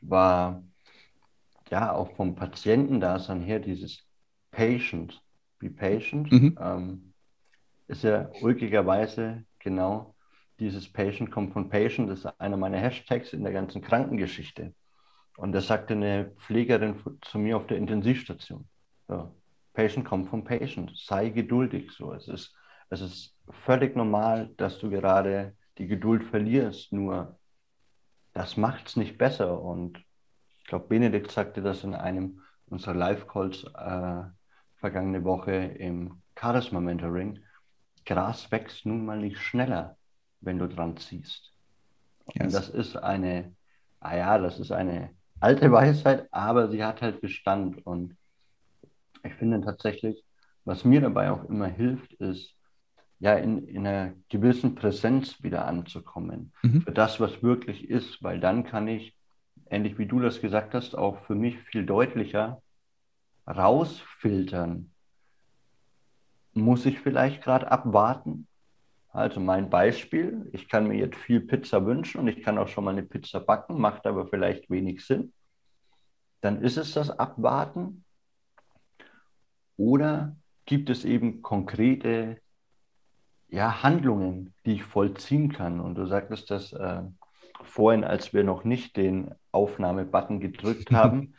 war 0.01 0.63
ja 1.69 1.91
auch 1.91 2.15
vom 2.15 2.35
Patientendasein 2.35 3.41
her 3.41 3.59
dieses 3.59 4.07
Patient, 4.51 5.21
be 5.59 5.69
patient, 5.69 6.31
mhm. 6.31 6.57
ähm, 6.59 7.13
ist 7.87 8.03
ja 8.03 8.29
ulkigerweise 8.41 9.43
genau 9.59 10.15
dieses 10.59 10.91
Patient 10.91 11.31
kommt 11.31 11.51
von 11.51 11.67
Patient, 11.67 12.09
das 12.09 12.19
ist 12.19 12.39
einer 12.39 12.55
meiner 12.55 12.77
Hashtags 12.77 13.33
in 13.33 13.43
der 13.43 13.51
ganzen 13.51 13.81
Krankengeschichte. 13.81 14.73
Und 15.35 15.51
das 15.51 15.67
sagte 15.67 15.95
eine 15.95 16.31
Pflegerin 16.37 16.95
zu 17.23 17.39
mir 17.39 17.57
auf 17.57 17.67
der 17.67 17.77
Intensivstation. 17.77 18.69
So, 19.09 19.35
Patient 19.73 20.05
kommt 20.05 20.29
von 20.29 20.45
Patient, 20.45 20.93
sei 20.95 21.27
geduldig. 21.27 21.91
So, 21.91 22.13
es 22.13 22.29
ist, 22.29 22.55
es 22.89 23.01
ist 23.01 23.37
völlig 23.49 23.97
normal, 23.97 24.53
dass 24.55 24.79
du 24.79 24.89
gerade 24.89 25.57
die 25.77 25.87
Geduld 25.87 26.23
verlierst, 26.23 26.91
nur 26.93 27.37
das 28.33 28.57
macht 28.57 28.87
es 28.87 28.95
nicht 28.95 29.17
besser. 29.17 29.61
Und 29.61 29.97
ich 30.59 30.65
glaube, 30.65 30.87
Benedikt 30.87 31.31
sagte 31.31 31.61
das 31.61 31.83
in 31.83 31.93
einem 31.93 32.41
unserer 32.67 32.95
Live-Calls 32.95 33.63
äh, 33.63 34.23
vergangene 34.77 35.23
Woche 35.23 35.53
im 35.53 36.21
Charisma 36.39 36.79
Mentoring. 36.79 37.39
Gras 38.05 38.51
wächst 38.51 38.85
nun 38.85 39.05
mal 39.05 39.19
nicht 39.19 39.39
schneller, 39.39 39.97
wenn 40.41 40.59
du 40.59 40.67
dran 40.67 40.97
ziehst. 40.97 41.51
Yes. 42.33 42.45
Und 42.45 42.53
das 42.53 42.69
ist 42.69 42.95
eine, 42.95 43.55
ah 43.99 44.15
ja, 44.15 44.37
das 44.37 44.59
ist 44.59 44.71
eine 44.71 45.11
alte 45.39 45.71
Weisheit, 45.71 46.27
aber 46.31 46.69
sie 46.69 46.83
hat 46.83 47.01
halt 47.01 47.21
Bestand. 47.21 47.85
Und 47.85 48.15
ich 49.23 49.33
finde 49.35 49.61
tatsächlich, 49.61 50.23
was 50.65 50.83
mir 50.83 51.01
dabei 51.01 51.31
auch 51.31 51.45
immer 51.45 51.67
hilft, 51.67 52.13
ist, 52.13 52.55
ja, 53.19 53.35
in, 53.35 53.67
in 53.67 53.87
einer 53.87 54.13
gewissen 54.29 54.75
Präsenz 54.75 55.41
wieder 55.41 55.65
anzukommen 55.65 56.51
mhm. 56.61 56.81
für 56.81 56.91
das, 56.91 57.19
was 57.19 57.41
wirklich 57.41 57.89
ist, 57.89 58.21
weil 58.21 58.39
dann 58.39 58.63
kann 58.63 58.87
ich, 58.87 59.15
ähnlich 59.69 59.97
wie 59.97 60.05
du 60.05 60.19
das 60.19 60.41
gesagt 60.41 60.73
hast, 60.73 60.95
auch 60.95 61.23
für 61.25 61.35
mich 61.35 61.57
viel 61.59 61.85
deutlicher 61.85 62.61
rausfiltern. 63.47 64.91
Muss 66.53 66.85
ich 66.85 66.99
vielleicht 66.99 67.43
gerade 67.43 67.71
abwarten? 67.71 68.47
Also 69.09 69.39
mein 69.39 69.69
Beispiel, 69.69 70.49
ich 70.51 70.67
kann 70.67 70.87
mir 70.87 70.97
jetzt 70.97 71.15
viel 71.15 71.39
Pizza 71.39 71.85
wünschen 71.85 72.19
und 72.19 72.27
ich 72.27 72.41
kann 72.41 72.57
auch 72.57 72.67
schon 72.67 72.83
mal 72.83 72.91
eine 72.91 73.03
Pizza 73.03 73.39
backen, 73.39 73.79
macht 73.79 74.05
aber 74.07 74.27
vielleicht 74.27 74.69
wenig 74.69 75.05
Sinn. 75.05 75.31
Dann 76.41 76.61
ist 76.61 76.77
es 76.77 76.91
das 76.93 77.09
Abwarten. 77.09 78.03
Oder 79.77 80.35
gibt 80.65 80.89
es 80.89 81.05
eben 81.05 81.41
konkrete 81.41 82.41
ja, 83.47 83.83
Handlungen, 83.83 84.53
die 84.65 84.73
ich 84.73 84.83
vollziehen 84.83 85.51
kann? 85.51 85.79
Und 85.79 85.95
du 85.95 86.05
sagtest 86.05 86.51
das 86.51 86.73
äh, 86.73 87.01
vorhin, 87.63 88.03
als 88.03 88.33
wir 88.33 88.43
noch 88.43 88.63
nicht 88.63 88.97
den 88.97 89.31
Aufnahmebutton 89.51 90.39
gedrückt 90.39 90.91
haben. 90.91 91.35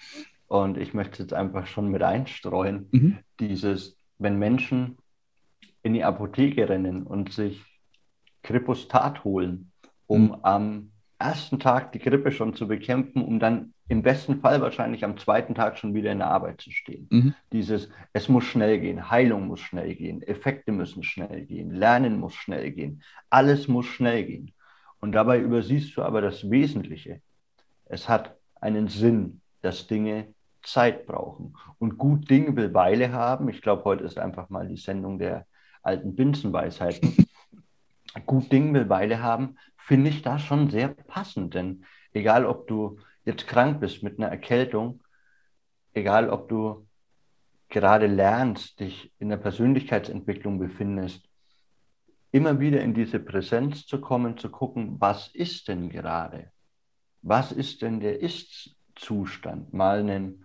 und 0.49 0.79
ich 0.79 0.95
möchte 0.95 1.13
es 1.15 1.19
jetzt 1.19 1.35
einfach 1.35 1.67
schon 1.67 1.89
mit 1.89 2.03
einstreuen. 2.03 2.89
Mhm. 2.93 3.19
Dieses, 3.41 3.99
wenn 4.19 4.39
Menschen 4.39 4.99
in 5.83 5.95
die 5.95 6.05
Apotheke 6.05 6.69
rennen 6.69 7.03
und 7.03 7.33
sich 7.33 7.65
Kripostat 8.43 9.25
holen, 9.25 9.73
um 10.07 10.27
mhm. 10.27 10.37
am 10.43 10.93
ersten 11.19 11.59
Tag 11.59 11.93
die 11.93 11.99
Grippe 11.99 12.31
schon 12.31 12.55
zu 12.55 12.69
bekämpfen, 12.69 13.25
um 13.25 13.39
dann 13.39 13.73
im 13.89 14.03
besten 14.03 14.41
Fall 14.41 14.61
wahrscheinlich 14.61 15.05
am 15.05 15.17
zweiten 15.17 15.55
Tag 15.55 15.79
schon 15.79 15.95
wieder 15.95 16.13
in 16.13 16.19
der 16.19 16.29
Arbeit 16.29 16.61
zu 16.61 16.71
stehen. 16.71 17.07
Mhm. 17.11 17.35
Dieses, 17.53 17.89
es 18.13 18.29
muss 18.29 18.45
schnell 18.45 18.81
gehen, 18.81 19.11
Heilung 19.11 19.47
muss 19.47 19.61
schnell 19.61 19.95
gehen, 19.95 20.23
Effekte 20.23 20.73
müssen 20.73 21.03
schnell 21.03 21.47
gehen, 21.47 21.71
Lernen 21.71 22.19
muss 22.19 22.35
schnell 22.35 22.73
gehen, 22.73 23.03
alles 23.31 23.69
muss 23.69 23.87
schnell 23.87 24.25
gehen. 24.25 24.53
Und 25.01 25.13
dabei 25.13 25.39
übersiehst 25.41 25.97
du 25.97 26.03
aber 26.03 26.21
das 26.21 26.51
Wesentliche. 26.51 27.21
Es 27.85 28.09
hat 28.09 28.37
einen 28.61 28.89
Sinn, 28.89 29.41
dass 29.63 29.87
Dinge 29.87 30.35
Zeit 30.63 31.07
brauchen. 31.07 31.57
Und 31.79 31.97
gut 31.97 32.29
Ding 32.29 32.57
will 32.57 32.75
Weile 32.75 33.13
haben. 33.13 33.49
Ich 33.49 33.63
glaube, 33.63 33.85
heute 33.85 34.05
ist 34.05 34.19
einfach 34.19 34.51
mal 34.51 34.67
die 34.67 34.77
Sendung 34.77 35.19
der 35.19 35.47
alten 35.83 36.17
Binsenweisheiten. 36.17 37.17
gut 38.21 38.51
Ding 38.53 38.73
will 38.75 38.89
Weile 38.89 39.23
haben, 39.23 39.57
finde 39.77 40.11
ich 40.11 40.23
da 40.23 40.39
schon 40.39 40.71
sehr 40.71 40.89
passend. 40.89 41.55
Denn 41.55 41.85
egal, 42.13 42.47
ob 42.47 42.67
du 42.67 42.99
jetzt 43.25 43.47
krank 43.47 43.81
bist 43.81 44.03
mit 44.03 44.19
einer 44.19 44.29
Erkältung, 44.29 45.03
egal, 45.95 46.31
ob 46.31 46.49
du 46.49 46.87
gerade 47.69 48.07
lernst, 48.07 48.81
dich 48.81 49.13
in 49.19 49.29
der 49.29 49.37
Persönlichkeitsentwicklung 49.37 50.59
befindest, 50.59 51.29
immer 52.33 52.61
wieder 52.61 52.81
in 52.81 52.95
diese 52.95 53.19
Präsenz 53.19 53.87
zu 53.87 54.01
kommen, 54.01 54.37
zu 54.37 54.51
gucken, 54.51 55.01
was 55.01 55.29
ist 55.29 55.69
denn 55.69 55.89
gerade? 55.89 56.51
Was 57.23 57.51
ist 57.51 57.83
denn 57.83 58.01
der 58.01 58.21
Ist-Zustand? 58.21 59.73
Mal 59.73 60.01
einen, 60.01 60.45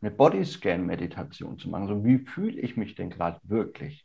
eine 0.00 0.10
Bodyscan-Meditation 0.10 1.58
zu 1.58 1.70
machen. 1.70 1.88
So, 1.88 2.04
wie 2.04 2.18
fühle 2.18 2.60
ich 2.60 2.76
mich 2.76 2.94
denn 2.96 3.10
gerade 3.10 3.40
wirklich? 3.44 4.04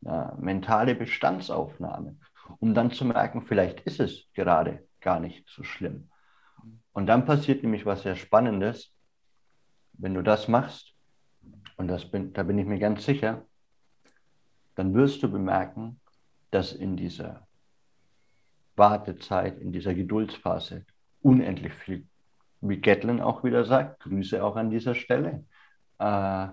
Ja, 0.00 0.36
mentale 0.40 0.94
Bestandsaufnahme 0.94 2.16
um 2.60 2.74
dann 2.74 2.90
zu 2.90 3.04
merken, 3.04 3.42
vielleicht 3.42 3.80
ist 3.80 4.00
es 4.00 4.26
gerade 4.34 4.86
gar 5.00 5.20
nicht 5.20 5.48
so 5.48 5.62
schlimm. 5.62 6.10
Und 6.92 7.06
dann 7.06 7.24
passiert 7.24 7.62
nämlich 7.62 7.86
was 7.86 8.02
sehr 8.02 8.16
Spannendes, 8.16 8.92
wenn 9.92 10.14
du 10.14 10.22
das 10.22 10.48
machst, 10.48 10.94
und 11.76 11.88
das 11.88 12.10
bin, 12.10 12.32
da 12.32 12.42
bin 12.42 12.58
ich 12.58 12.66
mir 12.66 12.78
ganz 12.78 13.04
sicher, 13.04 13.46
dann 14.74 14.94
wirst 14.94 15.22
du 15.22 15.30
bemerken, 15.30 16.00
dass 16.50 16.72
in 16.72 16.96
dieser 16.96 17.46
Wartezeit, 18.76 19.58
in 19.58 19.72
dieser 19.72 19.94
Geduldsphase 19.94 20.86
unendlich 21.20 21.74
viel, 21.74 22.06
wie 22.60 22.80
Gatlin 22.80 23.20
auch 23.20 23.44
wieder 23.44 23.64
sagt, 23.64 24.00
Grüße 24.00 24.42
auch 24.42 24.56
an 24.56 24.70
dieser 24.70 24.94
Stelle, 24.94 25.44
äh, 25.98 26.48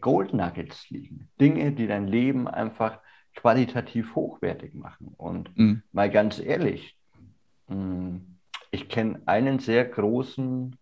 Gold 0.00 0.34
Nuggets 0.34 0.90
liegen. 0.90 1.30
Dinge, 1.40 1.72
die 1.72 1.86
dein 1.86 2.08
Leben 2.08 2.48
einfach 2.48 3.00
qualitativ 3.38 4.16
hochwertig 4.16 4.74
machen. 4.74 5.14
Und 5.16 5.56
mhm. 5.56 5.82
mal 5.92 6.10
ganz 6.10 6.40
ehrlich, 6.40 6.96
mm, 7.68 8.16
ich 8.72 8.88
kenne 8.88 9.22
einen 9.26 9.60
sehr 9.60 9.84
großen 9.84 10.76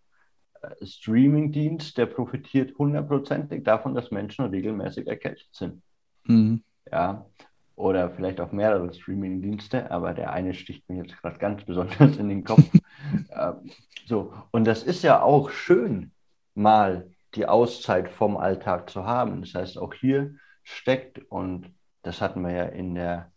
äh, 0.63 0.87
Streaming-Dienst, 0.87 1.99
der 1.99 2.07
profitiert 2.07 2.77
hundertprozentig 2.79 3.63
davon, 3.63 3.95
dass 3.95 4.11
Menschen 4.11 4.47
regelmäßig 4.47 5.07
erkältet 5.07 5.49
sind. 5.53 5.83
Mhm. 6.25 6.63
Ja, 6.91 7.27
oder 7.75 8.11
vielleicht 8.11 8.41
auch 8.41 8.53
mehrere 8.53 8.93
Streaming-Dienste, 8.93 9.91
aber 9.91 10.15
der 10.15 10.33
eine 10.33 10.55
sticht 10.55 10.89
mir 10.89 11.03
jetzt 11.03 11.21
gerade 11.21 11.39
ganz 11.39 11.63
besonders 11.65 12.17
in 12.17 12.31
den 12.31 12.43
Kopf. 12.43 12.65
ähm, 13.33 13.71
so, 14.07 14.33
und 14.51 14.65
das 14.65 14.83
ist 14.83 15.03
ja 15.03 15.21
auch 15.21 15.51
schön, 15.51 16.11
mal 16.55 17.11
die 17.35 17.45
Auszeit 17.45 18.09
vom 18.09 18.39
Alltag 18.39 18.89
zu 18.89 19.05
haben. 19.05 19.43
Das 19.43 19.55
heißt, 19.55 19.79
auch 19.79 19.93
hier 19.93 20.37
steckt 20.63 21.19
und 21.31 21.71
das 22.07 22.21
hatten 22.21 22.43
wir 22.43 22.53
ja 22.53 22.65
in 22.67 22.95
der 22.95 23.33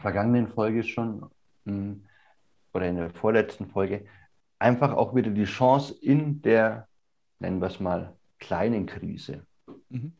vergangenen 0.00 0.48
Folge 0.48 0.82
schon 0.82 1.26
hm, 1.66 2.06
oder 2.72 2.88
in 2.88 2.96
der 2.96 3.10
vorletzten 3.10 3.66
Folge, 3.66 4.06
einfach 4.58 4.92
auch 4.94 5.14
wieder 5.14 5.30
die 5.30 5.44
Chance 5.44 5.94
in 6.00 6.40
der, 6.40 6.88
nennen 7.38 7.60
wir 7.60 7.68
es 7.68 7.78
mal, 7.78 8.16
kleinen 8.38 8.86
Krise. 8.86 9.46
Mhm. 9.90 10.12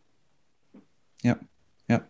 Ja, 1.23 1.39
ja. 1.89 2.07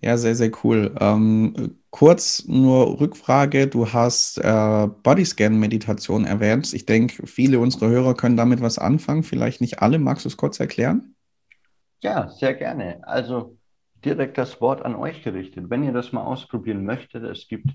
Ja, 0.00 0.16
sehr, 0.16 0.34
sehr 0.34 0.50
cool. 0.64 0.94
Ähm, 1.00 1.78
kurz 1.90 2.46
nur 2.46 3.00
Rückfrage. 3.00 3.66
Du 3.66 3.92
hast 3.92 4.38
äh, 4.38 4.88
Bodyscan-Meditation 5.02 6.24
erwähnt. 6.24 6.72
Ich 6.72 6.86
denke, 6.86 7.26
viele 7.26 7.58
unserer 7.58 7.88
Hörer 7.88 8.14
können 8.14 8.36
damit 8.36 8.60
was 8.60 8.78
anfangen. 8.78 9.22
Vielleicht 9.22 9.60
nicht 9.60 9.80
alle. 9.80 9.98
Magst 9.98 10.24
du 10.24 10.28
es 10.28 10.36
kurz 10.36 10.60
erklären? 10.60 11.14
Ja, 12.02 12.28
sehr 12.28 12.54
gerne. 12.54 13.00
Also 13.02 13.56
direkt 14.06 14.38
das 14.38 14.60
Wort 14.60 14.82
an 14.82 14.94
euch 14.94 15.22
gerichtet. 15.22 15.68
Wenn 15.68 15.82
ihr 15.82 15.92
das 15.92 16.12
mal 16.12 16.22
ausprobieren 16.22 16.84
möchtet, 16.84 17.24
es 17.24 17.48
gibt 17.48 17.70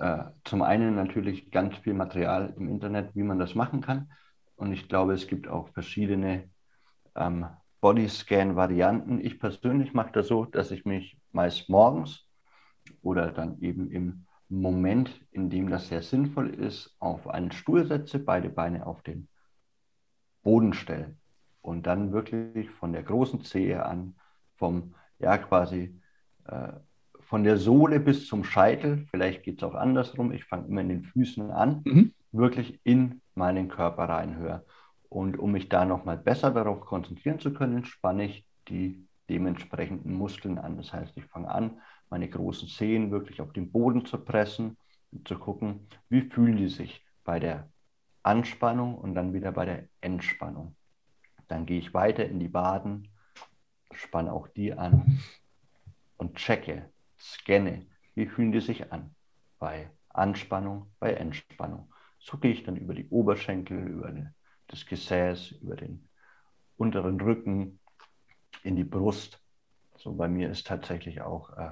äh, 0.00 0.24
zum 0.44 0.62
einen 0.62 0.96
natürlich 0.96 1.50
ganz 1.52 1.76
viel 1.78 1.94
Material 1.94 2.52
im 2.56 2.68
Internet, 2.68 3.14
wie 3.14 3.22
man 3.22 3.38
das 3.38 3.54
machen 3.54 3.80
kann. 3.80 4.10
Und 4.56 4.72
ich 4.72 4.88
glaube, 4.88 5.14
es 5.14 5.28
gibt 5.28 5.46
auch 5.46 5.68
verschiedene 5.68 6.50
ähm, 7.14 7.46
Bodyscan-Varianten. 7.80 9.24
Ich 9.24 9.38
persönlich 9.38 9.94
mache 9.94 10.12
das 10.12 10.26
so, 10.26 10.44
dass 10.44 10.72
ich 10.72 10.84
mich 10.84 11.16
meist 11.30 11.68
morgens 11.68 12.26
oder 13.00 13.30
dann 13.30 13.60
eben 13.60 13.90
im 13.90 14.26
Moment, 14.48 15.10
in 15.30 15.48
dem 15.48 15.70
das 15.70 15.88
sehr 15.88 16.02
sinnvoll 16.02 16.50
ist, 16.50 16.94
auf 16.98 17.28
einen 17.28 17.52
Stuhl 17.52 17.86
setze, 17.86 18.18
beide 18.18 18.50
Beine 18.50 18.86
auf 18.86 19.02
den 19.02 19.28
Boden 20.42 20.74
stelle 20.74 21.16
und 21.60 21.86
dann 21.86 22.12
wirklich 22.12 22.68
von 22.70 22.92
der 22.92 23.04
großen 23.04 23.44
Zehe 23.44 23.86
an, 23.86 24.16
vom 24.56 24.94
ja 25.22 25.38
quasi 25.38 25.98
äh, 26.44 26.72
von 27.20 27.44
der 27.44 27.56
Sohle 27.56 28.00
bis 28.00 28.26
zum 28.26 28.44
Scheitel, 28.44 29.06
vielleicht 29.10 29.42
geht 29.42 29.58
es 29.58 29.64
auch 29.64 29.74
andersrum, 29.74 30.32
ich 30.32 30.44
fange 30.44 30.68
immer 30.68 30.82
in 30.82 30.90
den 30.90 31.04
Füßen 31.04 31.50
an, 31.50 31.80
mhm. 31.84 32.12
wirklich 32.32 32.78
in 32.84 33.22
meinen 33.34 33.68
Körper 33.68 34.04
reinhöre. 34.04 34.66
Und 35.08 35.38
um 35.38 35.52
mich 35.52 35.68
da 35.68 35.84
nochmal 35.84 36.18
besser 36.18 36.50
darauf 36.50 36.80
konzentrieren 36.80 37.38
zu 37.38 37.52
können, 37.52 37.84
spanne 37.84 38.24
ich 38.24 38.46
die 38.68 39.06
dementsprechenden 39.30 40.12
Muskeln 40.14 40.58
an. 40.58 40.76
Das 40.76 40.92
heißt, 40.92 41.16
ich 41.16 41.24
fange 41.24 41.50
an, 41.50 41.80
meine 42.10 42.28
großen 42.28 42.68
Zehen 42.68 43.10
wirklich 43.10 43.40
auf 43.40 43.52
den 43.52 43.72
Boden 43.72 44.04
zu 44.04 44.18
pressen 44.18 44.76
zu 45.24 45.38
gucken, 45.38 45.88
wie 46.08 46.22
fühlen 46.22 46.56
die 46.56 46.68
sich 46.68 47.04
bei 47.24 47.38
der 47.38 47.68
Anspannung 48.22 48.96
und 48.96 49.14
dann 49.14 49.32
wieder 49.32 49.52
bei 49.52 49.64
der 49.64 49.84
Entspannung. 50.00 50.76
Dann 51.48 51.66
gehe 51.66 51.78
ich 51.78 51.92
weiter 51.92 52.24
in 52.24 52.40
die 52.40 52.52
Waden, 52.54 53.08
spanne 53.94 54.32
auch 54.32 54.48
die 54.48 54.72
an 54.72 55.20
und 56.16 56.36
checke, 56.36 56.90
scanne, 57.18 57.86
wie 58.14 58.26
fühlen 58.26 58.52
die 58.52 58.60
sich 58.60 58.92
an 58.92 59.14
bei 59.58 59.90
Anspannung, 60.10 60.92
bei 60.98 61.12
Entspannung. 61.14 61.92
So 62.18 62.38
gehe 62.38 62.52
ich 62.52 62.64
dann 62.64 62.76
über 62.76 62.94
die 62.94 63.08
Oberschenkel, 63.08 63.78
über 63.88 64.12
das 64.68 64.86
Gesäß, 64.86 65.52
über 65.62 65.76
den 65.76 66.08
unteren 66.76 67.20
Rücken, 67.20 67.80
in 68.62 68.76
die 68.76 68.84
Brust. 68.84 69.40
So 69.96 70.14
bei 70.14 70.28
mir 70.28 70.50
ist 70.50 70.66
tatsächlich 70.66 71.20
auch 71.22 71.56
äh, 71.56 71.70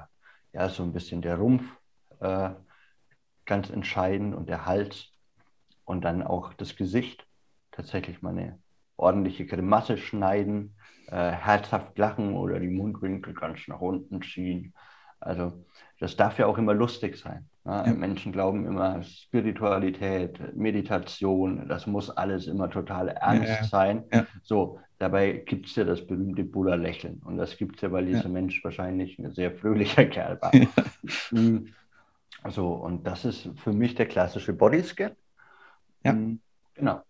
ja, 0.52 0.68
so 0.68 0.82
ein 0.82 0.92
bisschen 0.92 1.22
der 1.22 1.36
Rumpf 1.36 1.64
äh, 2.20 2.50
ganz 3.44 3.70
entscheidend 3.70 4.34
und 4.34 4.48
der 4.48 4.66
Hals 4.66 5.12
und 5.84 6.02
dann 6.02 6.22
auch 6.22 6.54
das 6.54 6.76
Gesicht. 6.76 7.26
Tatsächlich 7.72 8.22
mal 8.22 8.30
eine 8.30 8.60
ordentliche 9.00 9.46
Grimasse 9.46 9.96
schneiden, 9.96 10.74
äh, 11.08 11.30
herzhaft 11.30 11.98
lachen 11.98 12.34
oder 12.34 12.60
die 12.60 12.68
Mundwinkel 12.68 13.34
ganz 13.34 13.66
nach 13.66 13.80
unten 13.80 14.22
ziehen. 14.22 14.74
Also 15.18 15.52
das 15.98 16.16
darf 16.16 16.38
ja 16.38 16.46
auch 16.46 16.58
immer 16.58 16.74
lustig 16.74 17.16
sein. 17.16 17.48
Ne? 17.64 17.84
Ja. 17.86 17.92
Menschen 17.92 18.32
glauben 18.32 18.66
immer, 18.66 19.02
Spiritualität, 19.02 20.56
Meditation, 20.56 21.68
das 21.68 21.86
muss 21.86 22.10
alles 22.10 22.46
immer 22.46 22.70
total 22.70 23.08
ernst 23.08 23.48
ja, 23.48 23.56
ja. 23.56 23.64
sein. 23.64 24.04
So, 24.42 24.80
dabei 24.98 25.32
gibt 25.32 25.66
es 25.66 25.76
ja 25.76 25.84
das 25.84 26.06
berühmte 26.06 26.44
Buddha-Lächeln. 26.44 27.20
Und 27.24 27.36
das 27.36 27.56
gibt 27.56 27.76
es 27.76 27.82
ja, 27.82 27.92
weil 27.92 28.06
dieser 28.06 28.28
Mensch 28.28 28.64
wahrscheinlich 28.64 29.18
ein 29.18 29.30
sehr 29.32 29.52
fröhlicher 29.52 30.06
Kerl 30.06 30.40
war. 30.40 30.52
Mhm. 31.32 31.74
so, 32.48 32.72
und 32.72 33.06
das 33.06 33.24
ist 33.24 33.50
für 33.56 33.72
mich 33.72 33.94
der 33.94 34.06
klassische 34.06 34.52
Bodyscan. 34.52 35.12
Ja. 36.04 36.12
Mhm. 36.12 36.40
Genau. 36.74 37.02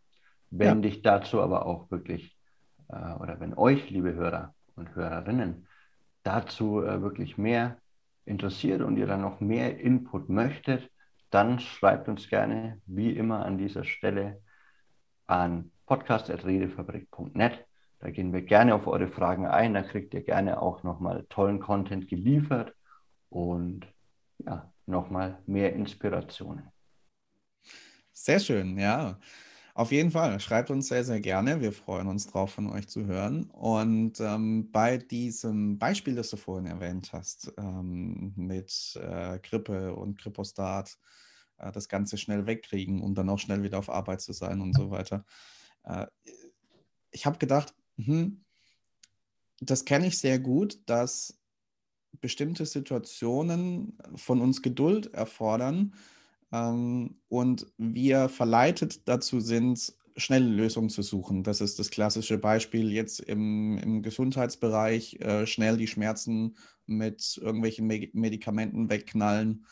Wenn 0.50 0.83
dich 0.83 1.02
dazu 1.02 1.40
aber 1.40 1.66
auch 1.66 1.90
wirklich, 1.90 2.37
äh, 2.88 3.14
oder 3.14 3.38
wenn 3.40 3.54
euch, 3.54 3.88
liebe 3.90 4.14
Hörer 4.14 4.54
und 4.76 4.95
Hörerinnen, 4.95 5.66
dazu 6.23 6.83
äh, 6.83 7.00
wirklich 7.02 7.38
mehr 7.38 7.78
interessiert 8.25 8.83
und 8.83 8.97
ihr 8.97 9.07
dann 9.07 9.23
noch 9.23 9.40
mehr 9.40 9.78
Input 9.78 10.28
möchtet, 10.28 10.90
dann 11.30 11.61
schreibt 11.61 12.09
uns 12.09 12.28
gerne, 12.28 12.80
wie 12.87 13.11
immer 13.11 13.45
an 13.45 13.59
dieser 13.59 13.85
Stelle, 13.85 14.42
an 15.26 15.71
podcast.redefabrik.net. 15.87 17.64
Da 18.00 18.11
gehen 18.11 18.33
wir 18.33 18.42
gerne 18.42 18.75
auf 18.75 18.87
eure 18.87 19.09
Fragen 19.09 19.47
ein. 19.47 19.75
Da 19.75 19.83
kriegt 19.83 20.14
ihr 20.14 20.23
gerne 20.23 20.61
auch 20.61 20.83
nochmal 20.83 21.26
tollen 21.28 21.61
Content 21.61 22.09
geliefert 22.09 22.75
und 23.28 23.87
ja, 24.38 24.73
nochmal 24.87 25.38
mehr 25.47 25.75
Inspirationen. 25.75 26.69
Sehr 28.12 28.40
schön, 28.40 28.78
ja. 28.78 29.19
Auf 29.81 29.93
jeden 29.93 30.11
Fall, 30.11 30.39
schreibt 30.41 30.69
uns 30.69 30.89
sehr, 30.89 31.05
sehr 31.05 31.23
gerne. 31.23 31.63
Wir 31.63 31.73
freuen 31.73 32.07
uns 32.07 32.27
drauf, 32.27 32.53
von 32.53 32.69
euch 32.69 32.87
zu 32.87 33.07
hören. 33.07 33.45
Und 33.45 34.21
ähm, 34.21 34.71
bei 34.71 34.99
diesem 34.99 35.79
Beispiel, 35.79 36.15
das 36.15 36.29
du 36.29 36.37
vorhin 36.37 36.67
erwähnt 36.67 37.15
hast, 37.15 37.51
ähm, 37.57 38.35
mit 38.37 39.01
äh, 39.03 39.39
Grippe 39.39 39.95
und 39.95 40.19
Kripostat, 40.19 40.99
äh, 41.57 41.73
das 41.73 41.89
Ganze 41.89 42.19
schnell 42.19 42.45
wegkriegen, 42.45 43.01
um 43.01 43.15
dann 43.15 43.31
auch 43.31 43.39
schnell 43.39 43.63
wieder 43.63 43.79
auf 43.79 43.89
Arbeit 43.89 44.21
zu 44.21 44.35
sein 44.35 44.61
und 44.61 44.77
so 44.77 44.91
weiter. 44.91 45.25
Äh, 45.85 46.09
ich 47.11 47.25
habe 47.25 47.39
gedacht, 47.39 47.75
hm, 47.97 48.45
das 49.61 49.87
kenne 49.87 50.09
ich 50.09 50.19
sehr 50.19 50.41
gut, 50.41 50.79
dass 50.85 51.41
bestimmte 52.21 52.67
Situationen 52.67 53.97
von 54.15 54.43
uns 54.43 54.61
Geduld 54.61 55.15
erfordern 55.15 55.95
ähm, 56.52 57.21
und 57.28 57.66
wir 57.79 58.29
verleitet 58.29 59.09
dazu 59.09 59.40
sind, 59.40 59.94
schnelle 60.16 60.48
Lösungen 60.48 60.90
zu 60.90 61.03
suchen. 61.03 61.42
Das 61.42 61.61
ist 61.61 61.79
das 61.79 61.90
klassische 61.90 62.38
Beispiel 62.38 62.92
jetzt 62.92 63.20
im, 63.20 63.79
im 63.79 64.03
Gesundheitsbereich, 64.03 65.20
äh, 65.20 65.46
schnell 65.46 65.77
die 65.77 65.87
Schmerzen 65.87 66.57
mit 66.87 67.38
irgendwelchen 67.42 67.87
Me 67.87 68.09
Medikamenten 68.12 68.90
wegknallen. 68.90 69.66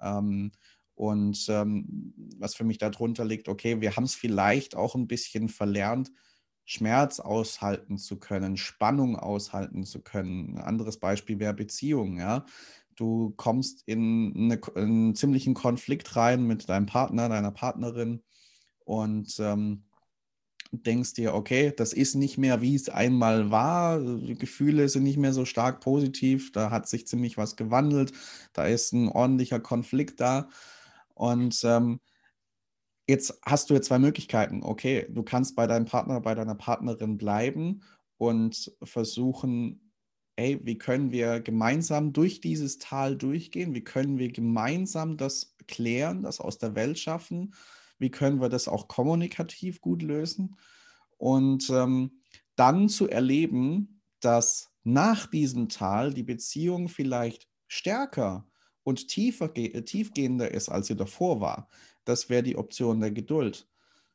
Ähm, 0.00 0.52
und 0.94 1.46
ähm, 1.48 2.14
was 2.38 2.54
für 2.54 2.64
mich 2.64 2.78
darunter 2.78 3.24
liegt, 3.24 3.48
okay, 3.48 3.80
wir 3.80 3.96
haben 3.96 4.04
es 4.04 4.14
vielleicht 4.14 4.76
auch 4.76 4.94
ein 4.94 5.06
bisschen 5.06 5.48
verlernt, 5.48 6.10
Schmerz 6.64 7.18
aushalten 7.18 7.98
zu 7.98 8.18
können, 8.18 8.56
Spannung 8.56 9.16
aushalten 9.16 9.84
zu 9.84 10.00
können. 10.00 10.56
Ein 10.56 10.62
anderes 10.62 10.98
Beispiel 10.98 11.38
wäre 11.38 11.54
Beziehung, 11.54 12.18
ja. 12.18 12.46
Du 12.96 13.32
kommst 13.36 13.82
in, 13.86 14.32
eine, 14.34 14.60
in 14.74 14.82
einen 14.82 15.14
ziemlichen 15.14 15.54
Konflikt 15.54 16.16
rein 16.16 16.46
mit 16.46 16.68
deinem 16.68 16.86
Partner, 16.86 17.28
deiner 17.28 17.50
Partnerin 17.50 18.22
und 18.84 19.34
ähm, 19.38 19.84
denkst 20.72 21.14
dir, 21.14 21.34
okay, 21.34 21.72
das 21.76 21.92
ist 21.92 22.14
nicht 22.14 22.38
mehr, 22.38 22.62
wie 22.62 22.74
es 22.74 22.88
einmal 22.88 23.50
war. 23.50 24.00
Die 24.00 24.36
Gefühle 24.36 24.88
sind 24.88 25.02
nicht 25.02 25.18
mehr 25.18 25.32
so 25.32 25.44
stark 25.44 25.80
positiv. 25.80 26.50
Da 26.52 26.70
hat 26.70 26.88
sich 26.88 27.06
ziemlich 27.06 27.36
was 27.36 27.56
gewandelt. 27.56 28.12
Da 28.54 28.66
ist 28.66 28.92
ein 28.92 29.08
ordentlicher 29.08 29.60
Konflikt 29.60 30.20
da. 30.20 30.48
Und 31.14 31.60
ähm, 31.64 32.00
jetzt 33.06 33.38
hast 33.44 33.68
du 33.68 33.74
jetzt 33.74 33.88
zwei 33.88 33.98
Möglichkeiten. 33.98 34.62
Okay, 34.62 35.06
du 35.10 35.22
kannst 35.22 35.56
bei 35.56 35.66
deinem 35.66 35.84
Partner, 35.84 36.20
bei 36.20 36.34
deiner 36.34 36.54
Partnerin 36.54 37.18
bleiben 37.18 37.82
und 38.16 38.72
versuchen, 38.82 39.81
ey, 40.36 40.60
wie 40.64 40.78
können 40.78 41.12
wir 41.12 41.40
gemeinsam 41.40 42.12
durch 42.12 42.40
dieses 42.40 42.78
Tal 42.78 43.16
durchgehen? 43.16 43.74
Wie 43.74 43.84
können 43.84 44.18
wir 44.18 44.32
gemeinsam 44.32 45.16
das 45.16 45.56
klären, 45.66 46.22
das 46.22 46.40
aus 46.40 46.58
der 46.58 46.74
Welt 46.74 46.98
schaffen? 46.98 47.54
Wie 47.98 48.10
können 48.10 48.40
wir 48.40 48.48
das 48.48 48.68
auch 48.68 48.88
kommunikativ 48.88 49.80
gut 49.80 50.02
lösen? 50.02 50.56
Und 51.18 51.70
ähm, 51.70 52.22
dann 52.56 52.88
zu 52.88 53.08
erleben, 53.08 54.02
dass 54.20 54.70
nach 54.84 55.26
diesem 55.26 55.68
Tal 55.68 56.12
die 56.12 56.22
Beziehung 56.22 56.88
vielleicht 56.88 57.48
stärker 57.68 58.48
und 58.82 59.08
tiefer, 59.08 59.52
tiefgehender 59.54 60.50
ist, 60.50 60.68
als 60.68 60.88
sie 60.88 60.96
davor 60.96 61.40
war. 61.40 61.68
Das 62.04 62.28
wäre 62.28 62.42
die 62.42 62.56
Option 62.56 63.00
der 63.00 63.12
Geduld. 63.12 63.68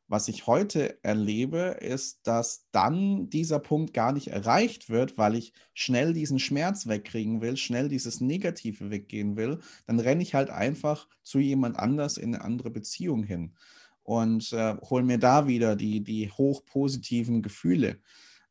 Was 0.10 0.30
ich 0.30 0.48
heute 0.48 1.04
erlebe, 1.04 1.78
ist, 1.82 2.26
dass 2.26 2.68
dann 2.72 3.30
dieser 3.30 3.60
Punkt 3.60 3.94
gar 3.94 4.14
nicht 4.14 4.28
erreicht 4.28 4.90
wird, 4.90 5.18
weil 5.18 5.36
ich 5.36 5.52
schnell 5.74 6.14
diesen 6.14 6.40
Schmerz 6.40 6.88
wegkriegen 6.88 7.42
will, 7.42 7.58
schnell 7.58 7.90
dieses 7.90 8.22
Negative 8.22 8.90
weggehen 8.90 9.36
will. 9.36 9.60
Dann 9.86 10.00
renne 10.00 10.24
ich 10.24 10.34
halt 10.34 10.50
einfach 10.50 11.10
zu 11.24 11.40
jemand 11.40 11.78
anders 11.78 12.18
in 12.18 12.34
eine 12.34 12.44
andere 12.44 12.70
Beziehung 12.70 13.24
hin 13.24 13.54
und 14.04 14.54
äh, 14.54 14.78
hole 14.90 15.04
mir 15.04 15.20
da 15.20 15.48
wieder 15.48 15.76
die, 15.76 16.02
die 16.02 16.32
hochpositiven 16.32 17.42
Gefühle. 17.42 18.00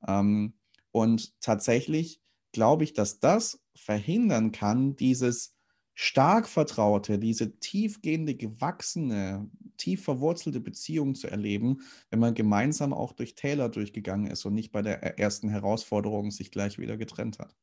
Ähm, 0.07 0.53
und 0.92 1.40
tatsächlich 1.40 2.21
glaube 2.53 2.85
ich, 2.85 2.92
dass 2.92 3.19
das 3.19 3.62
verhindern 3.75 4.53
kann, 4.53 4.97
dieses 4.97 5.56
stark 5.99 6.47
vertraute, 6.47 7.19
diese 7.19 7.59
tiefgehende, 7.59 8.35
gewachsene, 8.35 9.49
tief 9.79 10.05
verwurzelte 10.05 10.61
Beziehung 10.61 11.15
zu 11.15 11.27
erleben, 11.27 11.81
wenn 12.11 12.21
man 12.21 12.35
gemeinsam 12.35 12.93
auch 12.93 13.13
durch 13.13 13.35
Täler 13.35 13.71
durchgegangen 13.71 14.31
ist 14.31 14.45
und 14.45 14.53
nicht 14.53 14.73
bei 14.73 14.83
der 14.83 15.19
ersten 15.19 15.49
Herausforderung 15.49 16.31
sich 16.31 16.51
gleich 16.51 16.79
wieder 16.79 16.99
getrennt 16.99 17.39
hat. 17.39 17.57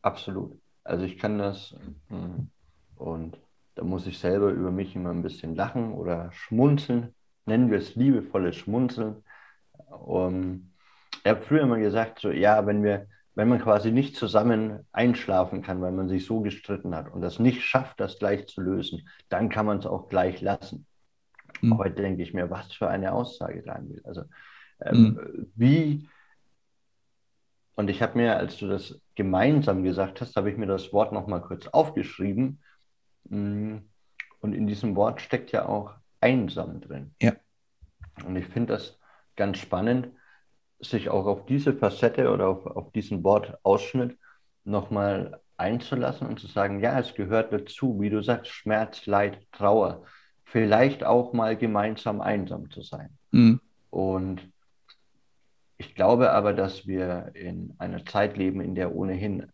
Absolut. 0.00 0.58
Also 0.82 1.04
ich 1.04 1.18
kann 1.18 1.36
das 1.36 1.76
hm, 2.08 2.48
und 2.96 3.38
da 3.74 3.84
muss 3.84 4.06
ich 4.06 4.18
selber 4.18 4.50
über 4.50 4.70
mich 4.70 4.96
immer 4.96 5.10
ein 5.10 5.22
bisschen 5.22 5.54
lachen 5.54 5.92
oder 5.92 6.32
schmunzeln. 6.32 7.14
Nennen 7.44 7.70
wir 7.70 7.78
es 7.78 7.94
liebevolles 7.94 8.56
Schmunzeln. 8.56 9.22
Um, 9.90 10.72
ich 11.22 11.30
habe 11.30 11.42
früher 11.42 11.62
immer 11.62 11.78
gesagt, 11.78 12.20
so 12.20 12.30
ja, 12.30 12.66
wenn 12.66 12.82
wir 12.82 13.06
wenn 13.34 13.48
man 13.48 13.60
quasi 13.60 13.92
nicht 13.92 14.16
zusammen 14.16 14.86
einschlafen 14.92 15.62
kann, 15.62 15.80
weil 15.80 15.92
man 15.92 16.08
sich 16.08 16.26
so 16.26 16.40
gestritten 16.40 16.94
hat 16.94 17.12
und 17.12 17.20
das 17.20 17.38
nicht 17.38 17.62
schafft, 17.62 18.00
das 18.00 18.18
gleich 18.18 18.46
zu 18.46 18.60
lösen, 18.60 19.08
dann 19.28 19.48
kann 19.48 19.66
man 19.66 19.78
es 19.78 19.86
auch 19.86 20.08
gleich 20.08 20.40
lassen. 20.40 20.86
Mhm. 21.60 21.78
Heute 21.78 22.02
denke 22.02 22.22
ich 22.22 22.34
mir, 22.34 22.50
was 22.50 22.72
für 22.72 22.88
eine 22.88 23.12
Aussage, 23.12 23.62
Daniel. 23.62 24.00
Also 24.04 24.24
ähm, 24.82 25.02
mhm. 25.02 25.52
wie, 25.54 26.08
und 27.74 27.88
ich 27.88 28.02
habe 28.02 28.18
mir, 28.18 28.36
als 28.36 28.58
du 28.58 28.68
das 28.68 29.00
gemeinsam 29.14 29.84
gesagt 29.84 30.20
hast, 30.20 30.36
habe 30.36 30.50
ich 30.50 30.56
mir 30.56 30.66
das 30.66 30.92
Wort 30.92 31.12
nochmal 31.12 31.42
kurz 31.42 31.66
aufgeschrieben. 31.68 32.62
Mm, 33.24 33.78
und 34.40 34.54
in 34.54 34.66
diesem 34.66 34.96
Wort 34.96 35.20
steckt 35.20 35.52
ja 35.52 35.66
auch 35.66 35.94
einsam 36.20 36.80
drin. 36.80 37.14
Ja. 37.20 37.34
Und 38.24 38.36
ich 38.36 38.46
finde 38.46 38.74
das 38.74 38.98
ganz 39.36 39.58
spannend, 39.58 40.08
sich 40.80 41.08
auch 41.10 41.26
auf 41.26 41.46
diese 41.46 41.74
Facette 41.74 42.30
oder 42.32 42.48
auf, 42.48 42.66
auf 42.66 42.92
diesen 42.92 43.22
Wortausschnitt 43.24 44.16
nochmal 44.64 45.40
einzulassen 45.56 46.26
und 46.26 46.40
zu 46.40 46.46
sagen, 46.46 46.80
ja, 46.80 46.98
es 46.98 47.14
gehört 47.14 47.52
dazu, 47.52 48.00
wie 48.00 48.10
du 48.10 48.22
sagst, 48.22 48.50
Schmerz, 48.52 49.06
Leid, 49.06 49.46
Trauer, 49.52 50.04
vielleicht 50.44 51.04
auch 51.04 51.32
mal 51.32 51.56
gemeinsam 51.56 52.20
einsam 52.20 52.70
zu 52.70 52.82
sein. 52.82 53.10
Mhm. 53.30 53.60
Und 53.90 54.50
ich 55.76 55.94
glaube 55.94 56.30
aber, 56.32 56.52
dass 56.54 56.86
wir 56.86 57.30
in 57.34 57.74
einer 57.78 58.04
Zeit 58.04 58.36
leben, 58.36 58.60
in 58.60 58.74
der 58.74 58.94
ohnehin 58.94 59.46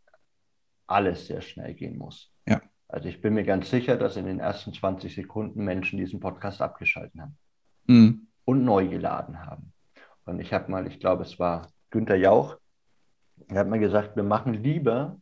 alles 0.86 1.26
sehr 1.26 1.40
schnell 1.40 1.74
gehen 1.74 1.98
muss. 1.98 2.32
Ja. 2.46 2.60
Also 2.88 3.08
ich 3.08 3.20
bin 3.20 3.34
mir 3.34 3.44
ganz 3.44 3.70
sicher, 3.70 3.96
dass 3.96 4.16
in 4.16 4.26
den 4.26 4.38
ersten 4.38 4.72
20 4.72 5.14
Sekunden 5.14 5.64
Menschen 5.64 5.98
diesen 5.98 6.20
Podcast 6.20 6.60
abgeschaltet 6.62 7.20
haben 7.20 7.36
Mhm. 7.88 8.28
und 8.44 8.64
neu 8.64 8.88
geladen 8.88 9.44
haben. 9.44 9.72
Und 10.26 10.40
ich 10.40 10.52
habe 10.52 10.70
mal, 10.70 10.86
ich 10.86 11.00
glaube, 11.00 11.22
es 11.22 11.38
war 11.38 11.68
Günther 11.90 12.16
Jauch, 12.16 12.58
er 13.48 13.60
hat 13.60 13.68
mir 13.68 13.78
gesagt, 13.78 14.16
wir 14.16 14.22
machen 14.22 14.54
lieber 14.54 15.18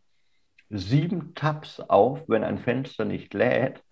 sieben 0.70 1.34
Tabs 1.34 1.80
auf, 1.80 2.28
wenn 2.28 2.42
ein 2.42 2.58
Fenster 2.58 3.04
nicht 3.04 3.34
lädt, 3.34 3.82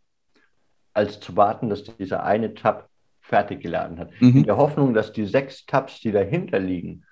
als 0.94 1.20
zu 1.20 1.37
warten, 1.37 1.68
dass 1.68 1.85
dieser 1.85 2.25
eine 2.25 2.55
Tab 2.55 2.88
fertig 3.20 3.61
geladen 3.61 3.98
hat. 3.98 4.11
Mhm. 4.20 4.38
In 4.38 4.44
der 4.44 4.57
Hoffnung, 4.57 4.94
dass 4.94 5.12
die 5.12 5.27
sechs 5.27 5.64
Tabs, 5.66 6.01
die 6.01 6.12
dahinter 6.12 6.59
liegen, 6.59 7.05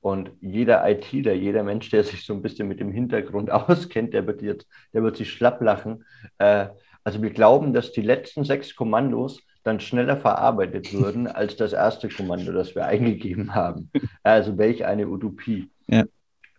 und 0.00 0.30
jeder 0.40 0.88
ITler, 0.88 1.34
jeder 1.34 1.64
Mensch, 1.64 1.90
der 1.90 2.04
sich 2.04 2.24
so 2.24 2.32
ein 2.32 2.40
bisschen 2.40 2.68
mit 2.68 2.78
dem 2.78 2.92
Hintergrund 2.92 3.50
auskennt, 3.50 4.14
der 4.14 4.26
wird 4.26 4.42
jetzt, 4.42 4.66
der 4.92 5.02
wird 5.02 5.16
sich 5.16 5.32
schlapp 5.32 5.60
lachen. 5.60 6.04
Äh, 6.38 6.68
also 7.04 7.20
wir 7.22 7.30
glauben, 7.30 7.72
dass 7.72 7.92
die 7.92 8.02
letzten 8.02 8.44
sechs 8.44 8.76
Kommandos 8.76 9.42
dann 9.68 9.80
schneller 9.80 10.16
verarbeitet 10.16 10.92
würden 10.92 11.26
als 11.28 11.56
das 11.56 11.72
erste 11.72 12.08
Kommando, 12.08 12.52
das 12.52 12.74
wir 12.74 12.86
eingegeben 12.86 13.54
haben. 13.54 13.90
Also 14.22 14.58
welch 14.58 14.84
eine 14.84 15.08
Utopie. 15.08 15.70
Ja. 15.86 16.04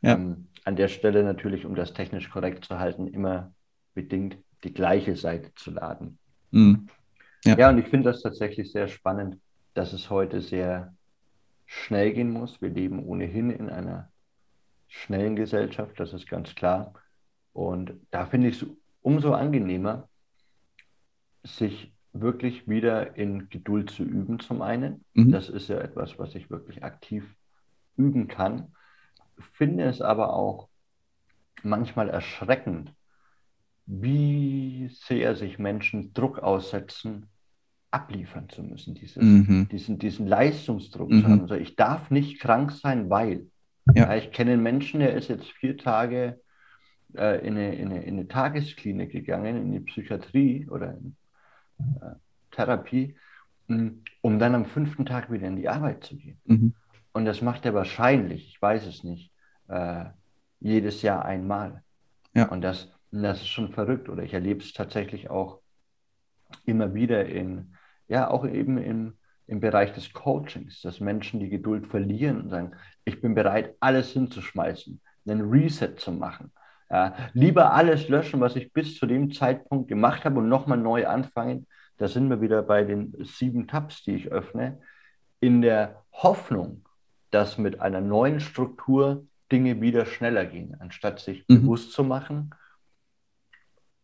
Ja. 0.02 0.13
Ähm, 0.13 0.48
an 0.65 0.76
der 0.76 0.88
Stelle 0.88 1.24
natürlich, 1.24 1.65
um 1.65 1.76
das 1.76 1.93
technisch 1.93 2.30
korrekt 2.30 2.65
zu 2.65 2.80
halten, 2.80 3.08
immer 3.08 3.52
bedingt 3.93 4.38
die 4.63 4.74
gleiche 4.74 5.15
Seite 5.15 5.54
zu 5.56 5.72
laden. 5.72 6.17
Mhm. 6.52 6.88
Ja. 7.45 7.58
Ja, 7.58 7.69
und 7.69 7.80
ich 7.80 7.88
finde 7.88 8.12
das 8.12 8.22
tatsächlich 8.22 8.72
sehr 8.72 8.88
spannend, 8.88 9.38
dass 9.74 9.93
es 9.93 10.10
heute 10.10 10.41
sehr 10.41 10.93
schnell 11.65 12.13
gehen 12.13 12.32
muss. 12.32 12.62
Wir 12.62 12.69
leben 12.69 13.04
ohnehin 13.04 13.50
in 13.50 13.69
einer 13.69 14.10
schnellen 14.88 15.36
Gesellschaft, 15.36 16.00
das 16.00 16.13
ist 16.13 16.28
ganz 16.28 16.54
klar. 16.56 16.93
Und 17.54 17.93
da 18.12 18.26
finde 18.26 18.50
ich 18.50 18.62
es 18.62 18.67
umso 19.02 19.34
angenehmer, 19.34 20.08
sich 21.43 21.91
wirklich 22.13 22.67
wieder 22.67 23.15
in 23.15 23.50
Geduld 23.50 23.91
zu 23.91 24.04
üben, 24.04 24.39
zum 24.39 24.62
einen. 24.62 25.06
Mhm. 25.13 25.32
Das 25.32 25.50
ist 25.50 25.69
ja 25.69 25.80
etwas, 25.80 26.17
was 26.19 26.36
ich 26.36 26.50
wirklich 26.50 26.84
aktiv 26.84 27.36
üben 27.98 28.28
kann. 28.28 28.74
Finde 29.54 29.86
es 29.86 30.02
aber 30.02 30.34
auch 30.34 30.69
manchmal 31.63 32.10
erschreckend, 32.10 32.93
wie 33.86 34.89
sehr 34.91 35.36
sich 35.36 35.60
Menschen 35.60 36.13
Druck 36.13 36.39
aussetzen, 36.39 37.28
abliefern 37.91 38.48
zu 38.50 38.62
müssen, 38.63 38.93
dieses, 38.93 39.24
Mhm. 39.24 39.67
diesen, 39.72 39.98
diesen 39.98 40.28
Leistungsdruck 40.28 41.10
Mhm. 41.10 41.22
zu 41.22 41.28
haben. 41.28 41.41
Also 41.41 41.56
ich 41.56 41.76
darf 41.76 42.12
nicht 42.12 42.39
krank 42.39 42.72
sein, 42.72 43.10
weil. 43.10 43.48
Ja. 43.95 44.15
Ich 44.15 44.32
kenne 44.32 44.54
einen 44.54 44.62
Menschen, 44.62 45.00
der 45.00 45.15
ist 45.15 45.30
jetzt 45.30 45.50
vier 45.54 45.76
Tage 45.76 46.39
äh, 47.15 47.45
in, 47.45 47.56
eine, 47.56 47.76
in, 47.76 47.88
eine, 47.89 48.04
in 48.04 48.13
eine 48.19 48.28
Tagesklinik 48.28 49.12
gegangen, 49.12 49.58
in 49.58 49.72
die 49.72 49.80
Psychiatrie 49.80 50.67
oder 50.69 50.93
in 50.93 51.15
Therapie, 52.52 53.15
mh, 53.68 53.92
um 54.22 54.39
dann 54.39 54.56
am 54.56 54.65
fünften 54.65 55.06
Tag 55.06 55.32
wieder 55.32 55.48
in 55.48 55.56
die 55.56 55.70
Arbeit 55.70 56.04
zu 56.04 56.18
gehen. 56.18 56.39
Mhm. 56.46 56.74
Und 57.13 57.26
das 57.26 57.42
macht 57.42 57.65
er 57.65 57.74
wahrscheinlich, 57.74 58.48
ich 58.48 58.62
weiß 58.62 58.86
es 58.86 59.04
nicht, 59.04 59.32
äh, 59.68 60.06
jedes 60.60 61.02
Jahr 61.02 61.26
einmal. 61.26 61.84
Ja. 62.34 62.50
Und 62.50 62.62
das, 62.62 62.92
das 63.12 63.42
ist 63.42 63.48
schon 63.48 63.72
verrückt. 63.72 64.10
Oder 64.10 64.24
ich 64.24 64.34
erlebe 64.34 64.62
es 64.62 64.74
tatsächlich 64.74 65.30
auch 65.30 65.62
immer 66.65 66.94
wieder 66.94 67.26
in, 67.26 67.76
ja, 68.08 68.30
auch 68.30 68.46
eben 68.46 68.78
im, 68.78 69.18
im 69.48 69.60
Bereich 69.60 69.94
des 69.94 70.13
Coachings, 70.13 70.82
dass 70.82 71.00
Menschen 71.00 71.39
die 71.39 71.50
Geduld 71.50 71.88
verlieren 71.88 72.42
und 72.42 72.50
sagen, 72.50 72.72
ich 73.06 73.22
bin 73.22 73.36
bereit, 73.36 73.76
alles 73.80 74.12
hinzuschmeißen, 74.12 75.02
einen 75.28 75.50
Reset 75.50 75.96
zu 75.98 76.12
machen. 76.12 76.52
Ja, 76.91 77.15
lieber 77.34 77.73
alles 77.73 78.08
löschen, 78.10 78.39
was 78.41 78.56
ich 78.56 78.73
bis 78.73 78.95
zu 78.97 79.06
dem 79.06 79.32
Zeitpunkt 79.32 79.88
gemacht 79.88 80.25
habe 80.25 80.39
und 80.39 80.49
nochmal 80.49 80.78
neu 80.80 81.08
anfangen. 81.08 81.67
Da 81.97 82.08
sind 82.08 82.30
wir 82.30 82.41
wieder 82.41 82.63
bei 82.63 82.84
den 82.84 83.13
sieben 83.23 83.67
Tabs, 83.67 84.04
die 84.04 84.15
ich 84.15 84.32
öffne, 84.32 84.80
in 85.39 85.62
der 85.62 86.04
Hoffnung, 86.12 86.86
dass 87.30 87.58
mit 87.58 87.80
einer 87.80 88.02
neuen 88.02 88.39
Struktur 88.39 89.25
Dinge 89.52 89.82
wieder 89.82 90.06
schneller 90.06 90.45
gehen, 90.45 90.75
anstatt 90.80 91.19
sich 91.19 91.45
Mhm. 91.47 91.62
bewusst 91.62 91.91
zu 91.91 92.04
machen. 92.04 92.52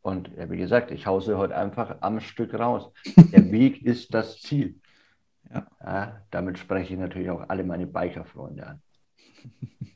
Und 0.02 0.30
ja, 0.38 0.50
wie 0.52 0.58
gesagt, 0.58 0.92
ich 0.92 1.08
hause 1.08 1.38
heute 1.38 1.56
einfach 1.56 1.98
am 2.02 2.20
Stück 2.20 2.54
raus. 2.54 2.92
Der 3.32 3.44
Weg 3.52 3.82
ist 3.84 4.14
das 4.14 4.40
Ziel. 4.42 4.80
Ja. 5.52 5.68
Ja, 5.84 6.22
damit 6.32 6.60
spreche 6.60 6.94
ich 6.94 7.00
natürlich 7.00 7.30
auch 7.30 7.50
alle 7.50 7.64
meine 7.64 7.88
Biker-Freunde 7.88 8.68
an. 8.68 8.82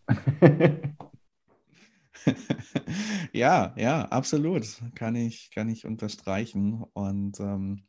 ja, 3.33 3.73
ja, 3.77 4.05
absolut. 4.05 4.81
Kann 4.95 5.15
ich, 5.15 5.51
kann 5.51 5.69
ich 5.69 5.85
unterstreichen. 5.85 6.83
Und 6.93 7.39
ähm, 7.39 7.83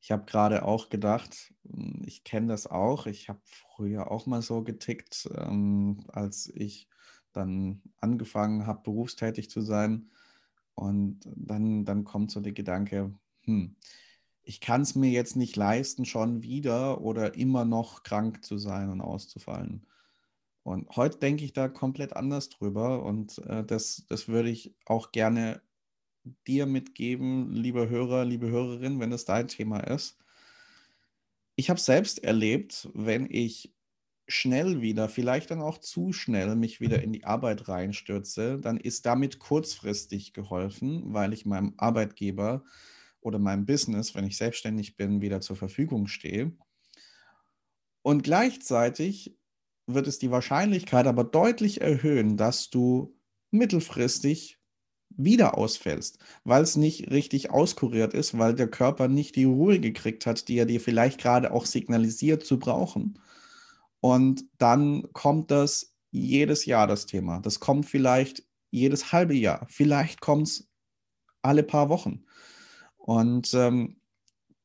ich 0.00 0.10
habe 0.10 0.24
gerade 0.24 0.64
auch 0.64 0.88
gedacht, 0.88 1.54
hm, 1.64 2.02
ich 2.06 2.24
kenne 2.24 2.48
das 2.48 2.66
auch. 2.66 3.06
Ich 3.06 3.28
habe 3.28 3.40
früher 3.44 4.10
auch 4.10 4.26
mal 4.26 4.42
so 4.42 4.62
getickt, 4.62 5.28
ähm, 5.36 6.04
als 6.08 6.50
ich 6.54 6.88
dann 7.32 7.82
angefangen 8.00 8.66
habe, 8.66 8.82
berufstätig 8.82 9.50
zu 9.50 9.60
sein. 9.60 10.10
Und 10.74 11.20
dann, 11.36 11.84
dann 11.84 12.04
kommt 12.04 12.30
so 12.30 12.40
der 12.40 12.52
Gedanke, 12.52 13.14
hm, 13.42 13.76
ich 14.42 14.60
kann 14.60 14.80
es 14.82 14.94
mir 14.94 15.10
jetzt 15.10 15.36
nicht 15.36 15.56
leisten, 15.56 16.04
schon 16.06 16.42
wieder 16.42 17.02
oder 17.02 17.34
immer 17.34 17.64
noch 17.64 18.02
krank 18.02 18.44
zu 18.44 18.58
sein 18.58 18.90
und 18.90 19.00
auszufallen. 19.00 19.86
Und 20.62 20.94
heute 20.96 21.18
denke 21.18 21.44
ich 21.44 21.52
da 21.52 21.68
komplett 21.68 22.14
anders 22.14 22.50
drüber 22.50 23.02
und 23.02 23.38
äh, 23.46 23.64
das, 23.64 24.04
das 24.08 24.28
würde 24.28 24.50
ich 24.50 24.74
auch 24.84 25.10
gerne 25.12 25.62
dir 26.46 26.66
mitgeben, 26.66 27.52
lieber 27.54 27.88
Hörer, 27.88 28.24
liebe 28.24 28.50
Hörerin, 28.50 29.00
wenn 29.00 29.10
das 29.10 29.24
dein 29.24 29.48
Thema 29.48 29.80
ist. 29.80 30.18
Ich 31.56 31.70
habe 31.70 31.80
selbst 31.80 32.22
erlebt, 32.22 32.88
wenn 32.94 33.26
ich 33.30 33.74
schnell 34.28 34.80
wieder, 34.80 35.08
vielleicht 35.08 35.50
dann 35.50 35.60
auch 35.60 35.78
zu 35.78 36.12
schnell 36.12 36.54
mich 36.54 36.80
wieder 36.80 37.02
in 37.02 37.12
die 37.12 37.24
Arbeit 37.24 37.68
reinstürze, 37.68 38.58
dann 38.60 38.76
ist 38.76 39.06
damit 39.06 39.38
kurzfristig 39.38 40.32
geholfen, 40.32 41.12
weil 41.12 41.32
ich 41.32 41.46
meinem 41.46 41.74
Arbeitgeber 41.78 42.64
oder 43.20 43.38
meinem 43.38 43.66
Business, 43.66 44.14
wenn 44.14 44.24
ich 44.24 44.36
selbstständig 44.36 44.96
bin, 44.96 45.20
wieder 45.20 45.40
zur 45.40 45.56
Verfügung 45.56 46.06
stehe. 46.06 46.52
Und 48.02 48.22
gleichzeitig 48.22 49.36
wird 49.94 50.06
es 50.06 50.18
die 50.18 50.30
Wahrscheinlichkeit 50.30 51.06
aber 51.06 51.24
deutlich 51.24 51.80
erhöhen, 51.80 52.36
dass 52.36 52.70
du 52.70 53.14
mittelfristig 53.50 54.58
wieder 55.10 55.58
ausfällst, 55.58 56.18
weil 56.44 56.62
es 56.62 56.76
nicht 56.76 57.10
richtig 57.10 57.50
auskuriert 57.50 58.14
ist, 58.14 58.38
weil 58.38 58.54
der 58.54 58.68
Körper 58.68 59.08
nicht 59.08 59.36
die 59.36 59.44
Ruhe 59.44 59.80
gekriegt 59.80 60.24
hat, 60.26 60.48
die 60.48 60.56
er 60.56 60.66
dir 60.66 60.80
vielleicht 60.80 61.20
gerade 61.20 61.52
auch 61.52 61.66
signalisiert 61.66 62.44
zu 62.44 62.58
brauchen. 62.58 63.18
Und 64.00 64.44
dann 64.58 65.12
kommt 65.12 65.50
das 65.50 65.94
jedes 66.10 66.64
Jahr, 66.64 66.86
das 66.86 67.06
Thema. 67.06 67.40
Das 67.40 67.60
kommt 67.60 67.86
vielleicht 67.86 68.44
jedes 68.70 69.12
halbe 69.12 69.34
Jahr. 69.34 69.66
Vielleicht 69.68 70.20
kommt 70.20 70.48
es 70.48 70.68
alle 71.42 71.62
paar 71.62 71.88
Wochen. 71.88 72.24
Und 72.96 73.52
ähm, 73.54 74.00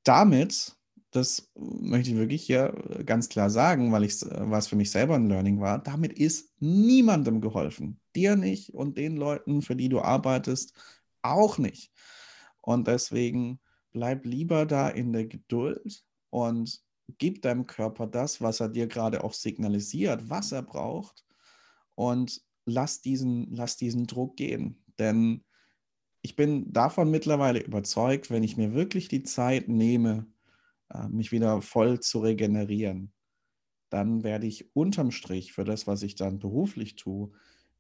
damit, 0.03 0.75
das 1.15 1.51
möchte 1.55 2.11
ich 2.11 2.17
wirklich 2.17 2.43
hier 2.43 2.73
ganz 3.05 3.29
klar 3.29 3.49
sagen, 3.49 3.91
weil 3.91 4.03
ich 4.03 4.21
was 4.21 4.67
für 4.67 4.75
mich 4.75 4.91
selber 4.91 5.15
ein 5.15 5.29
Learning 5.29 5.59
war, 5.59 5.79
damit 5.79 6.13
ist 6.13 6.53
niemandem 6.59 7.41
geholfen. 7.41 7.99
Dir 8.15 8.35
nicht 8.35 8.73
und 8.73 8.97
den 8.97 9.15
Leuten, 9.15 9.61
für 9.61 9.75
die 9.75 9.89
du 9.89 10.01
arbeitest, 10.01 10.73
auch 11.21 11.57
nicht. 11.57 11.91
Und 12.61 12.87
deswegen 12.87 13.59
bleib 13.91 14.25
lieber 14.25 14.65
da 14.65 14.89
in 14.89 15.13
der 15.13 15.25
Geduld 15.25 16.03
und 16.29 16.81
gib 17.17 17.41
deinem 17.41 17.65
Körper 17.67 18.07
das, 18.07 18.41
was 18.41 18.59
er 18.59 18.69
dir 18.69 18.87
gerade 18.87 19.23
auch 19.23 19.33
signalisiert, 19.33 20.29
was 20.29 20.51
er 20.51 20.63
braucht 20.63 21.25
und 21.95 22.41
lass 22.65 23.01
diesen, 23.01 23.53
lass 23.55 23.77
diesen 23.77 24.07
Druck 24.07 24.35
gehen. 24.35 24.83
Denn 24.99 25.43
ich 26.21 26.35
bin 26.35 26.73
davon 26.73 27.11
mittlerweile 27.11 27.59
überzeugt, 27.59 28.31
wenn 28.31 28.43
ich 28.43 28.57
mir 28.57 28.73
wirklich 28.73 29.07
die 29.07 29.23
Zeit 29.23 29.69
nehme, 29.69 30.25
äh, 30.25 30.34
mich 31.09 31.31
wieder 31.31 31.61
voll 31.61 31.99
zu 31.99 32.19
regenerieren, 32.19 33.11
dann 33.89 34.23
werde 34.23 34.47
ich 34.47 34.75
unterm 34.75 35.11
Strich 35.11 35.53
für 35.53 35.63
das, 35.63 35.87
was 35.87 36.03
ich 36.03 36.15
dann 36.15 36.39
beruflich 36.39 36.95
tue, 36.95 37.31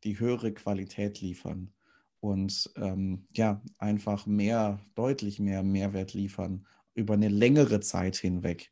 die 0.03 0.19
höhere 0.19 0.53
Qualität 0.53 1.21
liefern 1.21 1.73
und 2.19 2.71
ähm, 2.77 3.27
ja, 3.35 3.61
einfach 3.77 4.25
mehr, 4.25 4.79
deutlich 4.95 5.39
mehr 5.39 5.63
Mehrwert 5.63 6.13
liefern 6.13 6.65
über 6.93 7.13
eine 7.13 7.29
längere 7.29 7.81
Zeit 7.81 8.15
hinweg 8.15 8.71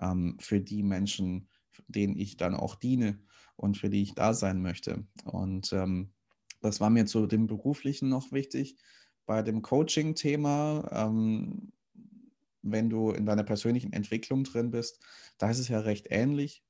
ähm, 0.00 0.36
für 0.40 0.60
die 0.60 0.82
Menschen, 0.82 1.48
denen 1.88 2.16
ich 2.16 2.36
dann 2.36 2.54
auch 2.54 2.76
diene 2.76 3.20
und 3.56 3.76
für 3.76 3.90
die 3.90 4.02
ich 4.02 4.14
da 4.14 4.32
sein 4.32 4.62
möchte. 4.62 5.06
Und 5.24 5.72
ähm, 5.72 6.12
das 6.60 6.80
war 6.80 6.90
mir 6.90 7.06
zu 7.06 7.26
dem 7.26 7.46
Beruflichen 7.46 8.08
noch 8.08 8.32
wichtig. 8.32 8.76
Bei 9.26 9.42
dem 9.42 9.62
Coaching-Thema, 9.62 10.88
ähm, 10.92 11.72
wenn 12.64 12.90
du 12.90 13.10
in 13.10 13.26
deiner 13.26 13.44
persönlichen 13.44 13.92
Entwicklung 13.92 14.44
drin 14.44 14.70
bist, 14.70 15.02
da 15.38 15.50
ist 15.50 15.58
es 15.58 15.68
ja 15.68 15.80
recht 15.80 16.06
ähnlich, 16.10 16.64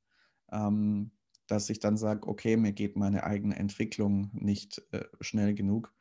ähm, 0.53 1.13
dass 1.47 1.71
ich 1.71 1.79
dann 1.79 1.97
sage, 1.97 2.27
okay, 2.27 2.57
mir 2.57 2.73
geht 2.73 2.97
meine 2.97 3.25
eigene 3.25 3.57
Entwicklung 3.57 4.31
nicht 4.33 4.83
äh, 4.93 5.05
schnell 5.21 5.55
genug. 5.55 5.95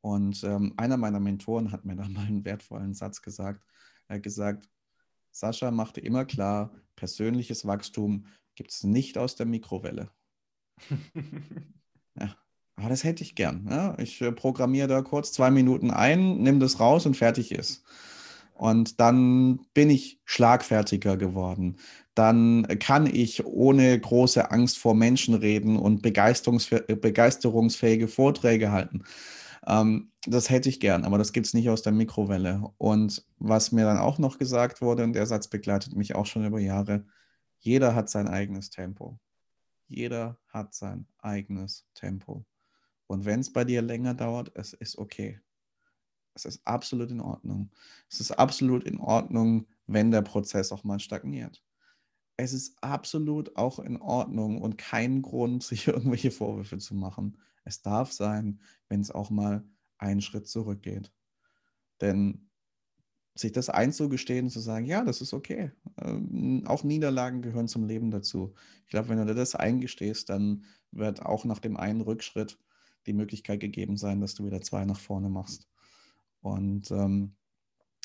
Und 0.00 0.42
ähm, 0.44 0.74
einer 0.76 0.96
meiner 0.96 1.20
Mentoren 1.20 1.72
hat 1.72 1.84
mir 1.84 1.96
da 1.96 2.08
mal 2.08 2.26
einen 2.26 2.44
wertvollen 2.44 2.94
Satz 2.94 3.22
gesagt. 3.22 3.64
Er 4.08 4.16
hat 4.16 4.22
gesagt, 4.22 4.68
Sascha 5.30 5.70
machte 5.70 6.00
immer 6.00 6.24
klar, 6.24 6.74
persönliches 6.96 7.66
Wachstum 7.66 8.26
gibt 8.54 8.72
es 8.72 8.82
nicht 8.82 9.18
aus 9.18 9.36
der 9.36 9.46
Mikrowelle. 9.46 10.10
ja, 12.18 12.34
aber 12.76 12.88
das 12.88 13.04
hätte 13.04 13.22
ich 13.22 13.34
gern. 13.34 13.66
Ja? 13.70 13.96
Ich 13.98 14.20
äh, 14.20 14.32
programmiere 14.32 14.88
da 14.88 15.02
kurz 15.02 15.32
zwei 15.32 15.50
Minuten 15.50 15.90
ein, 15.90 16.38
nehme 16.38 16.58
das 16.58 16.80
raus 16.80 17.06
und 17.06 17.16
fertig 17.16 17.52
ist. 17.52 17.84
Und 18.58 19.00
dann 19.00 19.60
bin 19.72 19.88
ich 19.88 20.20
schlagfertiger 20.24 21.16
geworden. 21.16 21.76
Dann 22.14 22.66
kann 22.80 23.06
ich 23.06 23.46
ohne 23.46 23.98
große 23.98 24.50
Angst 24.50 24.78
vor 24.78 24.96
Menschen 24.96 25.34
reden 25.34 25.76
und 25.76 26.02
begeisterungsfähige 26.02 28.08
Vorträge 28.08 28.72
halten. 28.72 29.04
Ähm, 29.66 30.10
das 30.26 30.50
hätte 30.50 30.68
ich 30.68 30.80
gern, 30.80 31.04
aber 31.04 31.18
das 31.18 31.32
gibt 31.32 31.46
es 31.46 31.54
nicht 31.54 31.70
aus 31.70 31.82
der 31.82 31.92
Mikrowelle. 31.92 32.68
Und 32.78 33.24
was 33.38 33.70
mir 33.70 33.84
dann 33.84 33.98
auch 33.98 34.18
noch 34.18 34.38
gesagt 34.38 34.82
wurde, 34.82 35.04
und 35.04 35.12
der 35.12 35.26
Satz 35.26 35.48
begleitet 35.48 35.94
mich 35.94 36.16
auch 36.16 36.26
schon 36.26 36.44
über 36.44 36.58
Jahre, 36.58 37.04
jeder 37.60 37.94
hat 37.94 38.10
sein 38.10 38.26
eigenes 38.26 38.70
Tempo. 38.70 39.20
Jeder 39.86 40.36
hat 40.48 40.74
sein 40.74 41.06
eigenes 41.18 41.86
Tempo. 41.94 42.44
Und 43.06 43.24
wenn 43.24 43.40
es 43.40 43.52
bei 43.52 43.64
dir 43.64 43.82
länger 43.82 44.14
dauert, 44.14 44.50
es 44.54 44.72
ist 44.72 44.98
okay. 44.98 45.40
Es 46.44 46.56
ist 46.56 46.66
absolut 46.66 47.10
in 47.10 47.20
Ordnung. 47.20 47.70
Es 48.10 48.20
ist 48.20 48.32
absolut 48.32 48.84
in 48.84 48.98
Ordnung, 48.98 49.66
wenn 49.86 50.10
der 50.10 50.22
Prozess 50.22 50.72
auch 50.72 50.84
mal 50.84 51.00
stagniert. 51.00 51.62
Es 52.36 52.52
ist 52.52 52.76
absolut 52.82 53.56
auch 53.56 53.80
in 53.80 54.00
Ordnung 54.00 54.60
und 54.62 54.78
kein 54.78 55.22
Grund, 55.22 55.62
sich 55.64 55.88
irgendwelche 55.88 56.30
Vorwürfe 56.30 56.78
zu 56.78 56.94
machen. 56.94 57.38
Es 57.64 57.82
darf 57.82 58.12
sein, 58.12 58.60
wenn 58.88 59.00
es 59.00 59.10
auch 59.10 59.30
mal 59.30 59.64
einen 59.98 60.22
Schritt 60.22 60.48
zurückgeht. 60.48 61.12
Denn 62.00 62.48
sich 63.34 63.52
das 63.52 63.68
einzugestehen 63.68 64.46
und 64.46 64.50
zu 64.50 64.60
sagen, 64.60 64.86
ja, 64.86 65.04
das 65.04 65.20
ist 65.20 65.32
okay. 65.32 65.70
Ähm, 66.00 66.64
auch 66.66 66.82
Niederlagen 66.84 67.42
gehören 67.42 67.68
zum 67.68 67.86
Leben 67.86 68.10
dazu. 68.10 68.54
Ich 68.84 68.90
glaube, 68.90 69.08
wenn 69.10 69.24
du 69.24 69.34
das 69.34 69.54
eingestehst, 69.54 70.28
dann 70.28 70.64
wird 70.90 71.22
auch 71.24 71.44
nach 71.44 71.58
dem 71.58 71.76
einen 71.76 72.00
Rückschritt 72.00 72.58
die 73.06 73.12
Möglichkeit 73.12 73.60
gegeben 73.60 73.96
sein, 73.96 74.20
dass 74.20 74.34
du 74.34 74.44
wieder 74.44 74.60
zwei 74.60 74.84
nach 74.84 74.98
vorne 74.98 75.28
machst. 75.28 75.68
Und 76.40 76.90
ähm, 76.90 77.36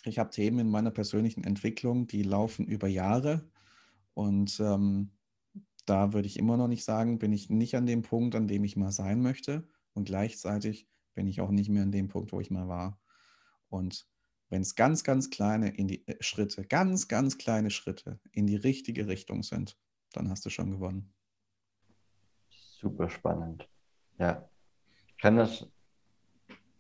ich 0.06 0.20
habe 0.20 0.30
Themen 0.30 0.60
in 0.60 0.70
meiner 0.70 0.92
persönlichen 0.92 1.44
Entwicklung, 1.44 2.08
die 2.08 2.24
laufen 2.24 2.66
über 2.66 2.88
Jahre. 2.88 3.50
Und 4.14 4.60
ähm, 4.60 5.12
da 5.86 6.14
würde 6.14 6.28
ich 6.28 6.38
immer 6.38 6.58
noch 6.58 6.68
nicht 6.68 6.84
sagen, 6.84 7.20
bin 7.20 7.34
ich 7.34 7.50
nicht 7.50 7.76
an 7.76 7.86
dem 7.86 8.02
Punkt, 8.02 8.36
an 8.36 8.48
dem 8.48 8.64
ich 8.64 8.76
mal 8.76 8.92
sein 8.92 9.22
möchte. 9.22 9.68
Und 9.94 10.06
gleichzeitig 10.06 10.88
bin 11.14 11.28
ich 11.28 11.42
auch 11.42 11.52
nicht 11.52 11.70
mehr 11.70 11.84
an 11.84 11.92
dem 11.92 12.08
Punkt, 12.08 12.32
wo 12.32 12.40
ich 12.40 12.52
mal 12.52 12.68
war. 12.68 13.00
Und 13.70 14.08
wenn 14.50 14.62
es 14.62 14.76
ganz, 14.76 15.04
ganz 15.04 15.30
kleine 15.30 15.76
in 15.76 15.88
die 15.88 16.08
äh, 16.08 16.16
Schritte, 16.20 16.64
ganz, 16.64 17.08
ganz 17.08 17.38
kleine 17.38 17.72
Schritte 17.72 18.20
in 18.32 18.46
die 18.46 18.56
richtige 18.56 19.08
Richtung 19.08 19.44
sind, 19.44 19.78
dann 20.12 20.30
hast 20.30 20.46
du 20.46 20.50
schon 20.50 20.72
gewonnen. 20.72 21.14
Super 22.50 23.10
spannend. 23.10 23.68
Ja, 24.20 24.48
ich 25.08 25.18
kann 25.18 25.38
das 25.38 25.68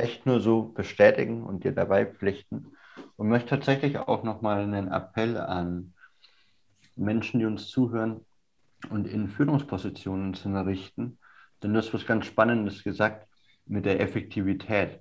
echt 0.03 0.25
nur 0.25 0.41
so 0.41 0.63
bestätigen 0.63 1.43
und 1.43 1.63
dir 1.63 1.71
dabei 1.71 2.05
pflichten 2.05 2.73
und 3.15 3.29
möchte 3.29 3.49
tatsächlich 3.49 3.97
auch 3.97 4.23
nochmal 4.23 4.63
einen 4.63 4.91
Appell 4.91 5.37
an 5.37 5.93
Menschen, 6.95 7.39
die 7.39 7.45
uns 7.45 7.69
zuhören 7.69 8.21
und 8.89 9.07
in 9.07 9.29
Führungspositionen 9.29 10.33
zu 10.33 10.49
richten. 10.49 11.17
Denn 11.61 11.73
du 11.73 11.79
hast 11.79 11.93
was 11.93 12.05
ganz 12.05 12.25
Spannendes 12.25 12.83
gesagt 12.83 13.27
mit 13.65 13.85
der 13.85 14.01
Effektivität 14.01 14.99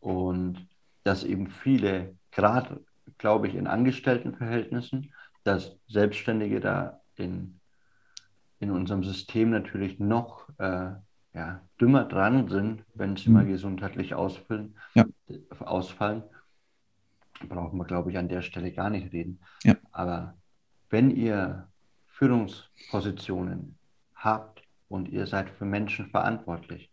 und 0.00 0.68
dass 1.02 1.24
eben 1.24 1.48
viele, 1.48 2.14
gerade 2.30 2.84
glaube 3.16 3.48
ich 3.48 3.54
in 3.54 3.66
Angestelltenverhältnissen, 3.66 5.14
dass 5.44 5.78
Selbstständige 5.88 6.60
da 6.60 7.00
in, 7.14 7.58
in 8.60 8.70
unserem 8.70 9.02
System 9.02 9.50
natürlich 9.50 9.98
noch 9.98 10.48
äh, 10.58 10.90
ja, 11.36 11.60
dümmer 11.78 12.04
dran 12.04 12.48
sind, 12.48 12.82
wenn 12.94 13.16
sie 13.16 13.28
mhm. 13.28 13.34
mal 13.34 13.46
gesundheitlich 13.46 14.14
ausfallen, 14.14 14.74
ja. 14.94 15.04
ausfallen, 15.60 16.22
brauchen 17.48 17.78
wir, 17.78 17.84
glaube 17.84 18.10
ich, 18.10 18.16
an 18.16 18.28
der 18.28 18.40
Stelle 18.40 18.72
gar 18.72 18.88
nicht 18.88 19.12
reden. 19.12 19.38
Ja. 19.62 19.76
Aber 19.92 20.34
wenn 20.88 21.10
ihr 21.10 21.68
Führungspositionen 22.06 23.76
habt 24.14 24.62
und 24.88 25.10
ihr 25.10 25.26
seid 25.26 25.50
für 25.50 25.66
Menschen 25.66 26.06
verantwortlich, 26.06 26.90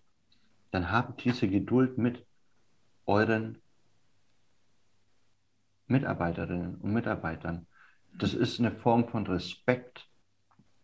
dann 0.72 0.92
habt 0.92 1.24
diese 1.24 1.48
Geduld 1.48 1.98
mit 1.98 2.26
euren 3.06 3.60
Mitarbeiterinnen 5.88 6.76
und 6.76 6.92
Mitarbeitern. 6.92 7.66
Das 8.18 8.34
ist 8.34 8.60
eine 8.60 8.72
Form 8.72 9.08
von 9.08 9.26
Respekt 9.26 10.10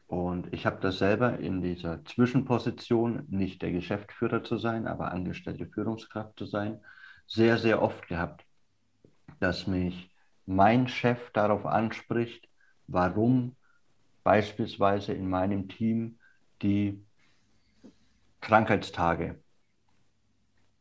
und 0.10 0.52
ich 0.52 0.66
habe 0.66 0.80
das 0.82 0.98
selber 0.98 1.38
in 1.38 1.62
dieser 1.62 2.04
Zwischenposition, 2.04 3.28
nicht 3.30 3.62
der 3.62 3.72
Geschäftsführer 3.72 4.44
zu 4.44 4.58
sein, 4.58 4.88
aber 4.88 5.12
angestellte 5.12 5.68
Führungskraft 5.68 6.40
zu 6.40 6.48
sein, 6.48 6.80
sehr, 7.28 7.60
sehr 7.60 7.80
oft 7.80 8.08
gehabt, 8.08 8.44
dass 9.40 9.68
mich 9.68 10.10
mein 10.48 10.88
Chef 10.88 11.30
darauf 11.30 11.68
anspricht, 11.68 12.50
warum 12.88 13.56
beispielsweise 14.24 15.14
in 15.14 15.30
meinem 15.30 15.70
Team 15.70 16.18
die 16.64 17.06
Krankheitstage 18.42 19.40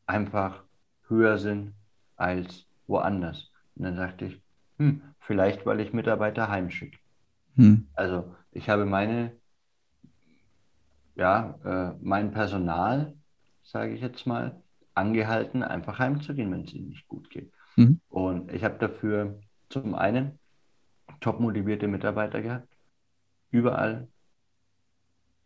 einfach 0.06 0.64
höher 1.06 1.36
sind 1.36 1.74
als 2.16 2.64
woanders. 2.86 3.50
Und 3.76 3.84
dann 3.84 3.96
sagte 3.96 4.24
ich, 4.24 4.40
hm, 4.78 5.02
vielleicht 5.20 5.66
weil 5.66 5.80
ich 5.80 5.92
Mitarbeiter 5.92 6.48
heimschicke. 6.48 6.98
Hm. 7.56 7.88
Also 7.92 8.34
ich 8.52 8.68
habe 8.68 8.84
meine, 8.84 9.36
ja, 11.14 11.58
äh, 11.64 11.96
mein 12.00 12.30
Personal, 12.30 13.14
sage 13.62 13.94
ich 13.94 14.00
jetzt 14.00 14.26
mal, 14.26 14.60
angehalten, 14.94 15.62
einfach 15.62 15.98
heimzugehen, 15.98 16.50
wenn 16.50 16.64
es 16.64 16.72
ihnen 16.72 16.88
nicht 16.88 17.06
gut 17.08 17.30
geht. 17.30 17.52
Mhm. 17.76 18.00
Und 18.08 18.52
ich 18.52 18.64
habe 18.64 18.78
dafür 18.78 19.38
zum 19.68 19.94
einen 19.94 20.38
top 21.20 21.40
motivierte 21.40 21.88
Mitarbeiter 21.88 22.40
gehabt, 22.40 22.68
überall, 23.50 24.08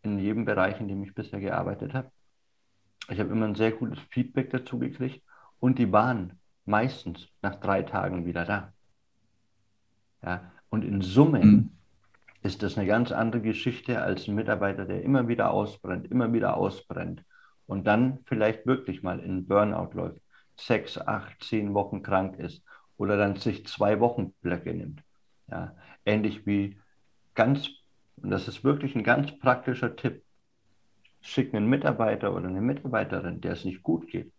in 0.01 0.19
jedem 0.19 0.43
Bereich, 0.43 0.79
in 0.81 0.87
dem 0.89 1.01
ich 1.03 1.15
bisher 1.15 1.39
gearbeitet 1.39 1.93
habe. 1.93 2.11
Ich 3.09 3.19
habe 3.19 3.31
immer 3.31 3.45
ein 3.45 3.55
sehr 3.55 3.71
gutes 3.71 3.99
Feedback 4.09 4.49
dazu 4.49 4.77
gekriegt 4.77 5.23
und 5.59 5.79
die 5.79 5.91
waren 5.91 6.39
meistens 6.65 7.29
nach 7.41 7.55
drei 7.55 7.83
Tagen 7.83 8.25
wieder 8.25 8.43
da. 8.45 8.73
Ja, 10.21 10.51
und 10.69 10.83
in 10.83 11.01
Summe 11.01 11.43
mhm 11.43 11.69
ist 12.43 12.61
das 12.61 12.77
eine 12.77 12.85
ganz 12.85 13.11
andere 13.11 13.41
Geschichte 13.41 14.01
als 14.01 14.27
ein 14.27 14.35
Mitarbeiter, 14.35 14.85
der 14.85 15.01
immer 15.01 15.27
wieder 15.27 15.51
ausbrennt, 15.51 16.11
immer 16.11 16.31
wieder 16.33 16.57
ausbrennt 16.57 17.23
und 17.65 17.87
dann 17.87 18.19
vielleicht 18.25 18.65
wirklich 18.65 19.01
mal 19.01 19.19
in 19.19 19.47
Burnout 19.47 19.91
läuft, 19.93 20.21
sechs, 20.57 20.97
acht, 20.97 21.41
zehn 21.41 21.73
Wochen 21.73 22.03
krank 22.03 22.37
ist 22.37 22.63
oder 22.97 23.17
dann 23.17 23.37
sich 23.37 23.65
zwei 23.65 23.99
Wochen 24.01 24.33
Blöcke 24.41 24.73
nimmt. 24.73 25.01
Ja, 25.49 25.75
ähnlich 26.05 26.45
wie 26.45 26.79
ganz, 27.33 27.69
und 28.17 28.29
das 28.29 28.47
ist 28.47 28.63
wirklich 28.63 28.95
ein 28.95 29.03
ganz 29.03 29.31
praktischer 29.39 29.95
Tipp, 29.95 30.23
schick 31.21 31.53
einen 31.53 31.67
Mitarbeiter 31.67 32.35
oder 32.35 32.49
eine 32.49 32.61
Mitarbeiterin, 32.61 33.39
der 33.39 33.53
es 33.53 33.63
nicht 33.63 33.83
gut 33.83 34.07
geht, 34.09 34.33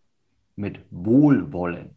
mit 0.56 0.78
Wohlwollen. 0.90 1.96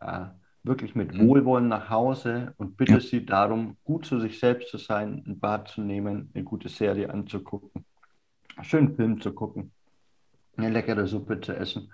Ja, 0.00 0.38
wirklich 0.68 0.94
mit 0.94 1.14
mhm. 1.14 1.28
Wohlwollen 1.28 1.68
nach 1.68 1.90
Hause 1.90 2.54
und 2.58 2.76
bitte 2.76 2.94
ja. 2.94 3.00
sie 3.00 3.26
darum, 3.26 3.76
gut 3.84 4.06
zu 4.06 4.20
sich 4.20 4.38
selbst 4.38 4.68
zu 4.68 4.78
sein, 4.78 5.24
ein 5.26 5.40
Bad 5.40 5.68
zu 5.68 5.80
nehmen, 5.80 6.30
eine 6.34 6.44
gute 6.44 6.68
Serie 6.68 7.10
anzugucken, 7.10 7.84
einen 8.56 8.64
schönen 8.64 8.94
Film 8.94 9.20
zu 9.20 9.32
gucken, 9.32 9.72
eine 10.56 10.70
leckere 10.70 11.06
Suppe 11.06 11.40
zu 11.40 11.54
essen 11.54 11.92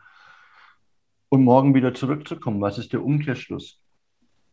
und 1.29 1.45
morgen 1.45 1.75
wieder 1.75 1.95
zurückzukommen. 1.95 2.61
Was 2.61 2.79
ist 2.79 2.93
der 2.93 3.05
Umkehrschluss? 3.05 3.81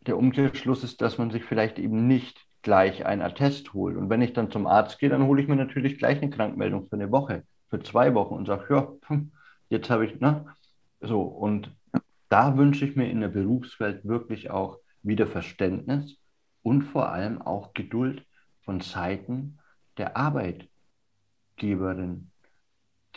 Der 0.08 0.18
Umkehrschluss 0.18 0.84
ist, 0.84 1.02
dass 1.02 1.18
man 1.18 1.30
sich 1.30 1.44
vielleicht 1.44 1.78
eben 1.78 2.08
nicht 2.08 2.46
gleich 2.62 3.06
ein 3.06 3.22
Attest 3.22 3.74
holt. 3.74 3.98
Und 3.98 4.10
wenn 4.10 4.22
ich 4.22 4.34
dann 4.34 4.52
zum 4.52 4.68
Arzt 4.68 5.00
gehe, 5.00 5.10
dann 5.10 5.24
hole 5.24 5.42
ich 5.42 5.48
mir 5.48 5.56
natürlich 5.56 5.98
gleich 5.98 6.22
eine 6.22 6.30
Krankmeldung 6.30 6.88
für 6.88 6.96
eine 6.96 7.12
Woche, 7.12 7.44
für 7.70 7.82
zwei 7.82 8.14
Wochen 8.14 8.36
und 8.36 8.46
sage, 8.46 8.74
ja, 8.74 8.92
hm, 9.08 9.32
jetzt 9.70 9.90
habe 9.90 10.06
ich, 10.06 10.20
ne? 10.20 10.46
So, 11.00 11.22
und 11.22 11.72
da 12.32 12.58
wünsche 12.58 12.86
ich 12.86 12.96
mir 12.96 13.12
in 13.12 13.20
der 13.20 13.28
Berufswelt 13.28 14.06
wirklich 14.06 14.52
auch 14.52 14.80
wieder 15.04 15.28
Verständnis 15.28 16.16
und 16.64 16.84
vor 16.84 17.12
allem 17.12 17.42
auch 17.42 17.74
Geduld 17.74 18.26
von 18.62 18.80
Seiten 18.80 19.60
der 19.98 20.16
Arbeitgeberin, 20.16 22.32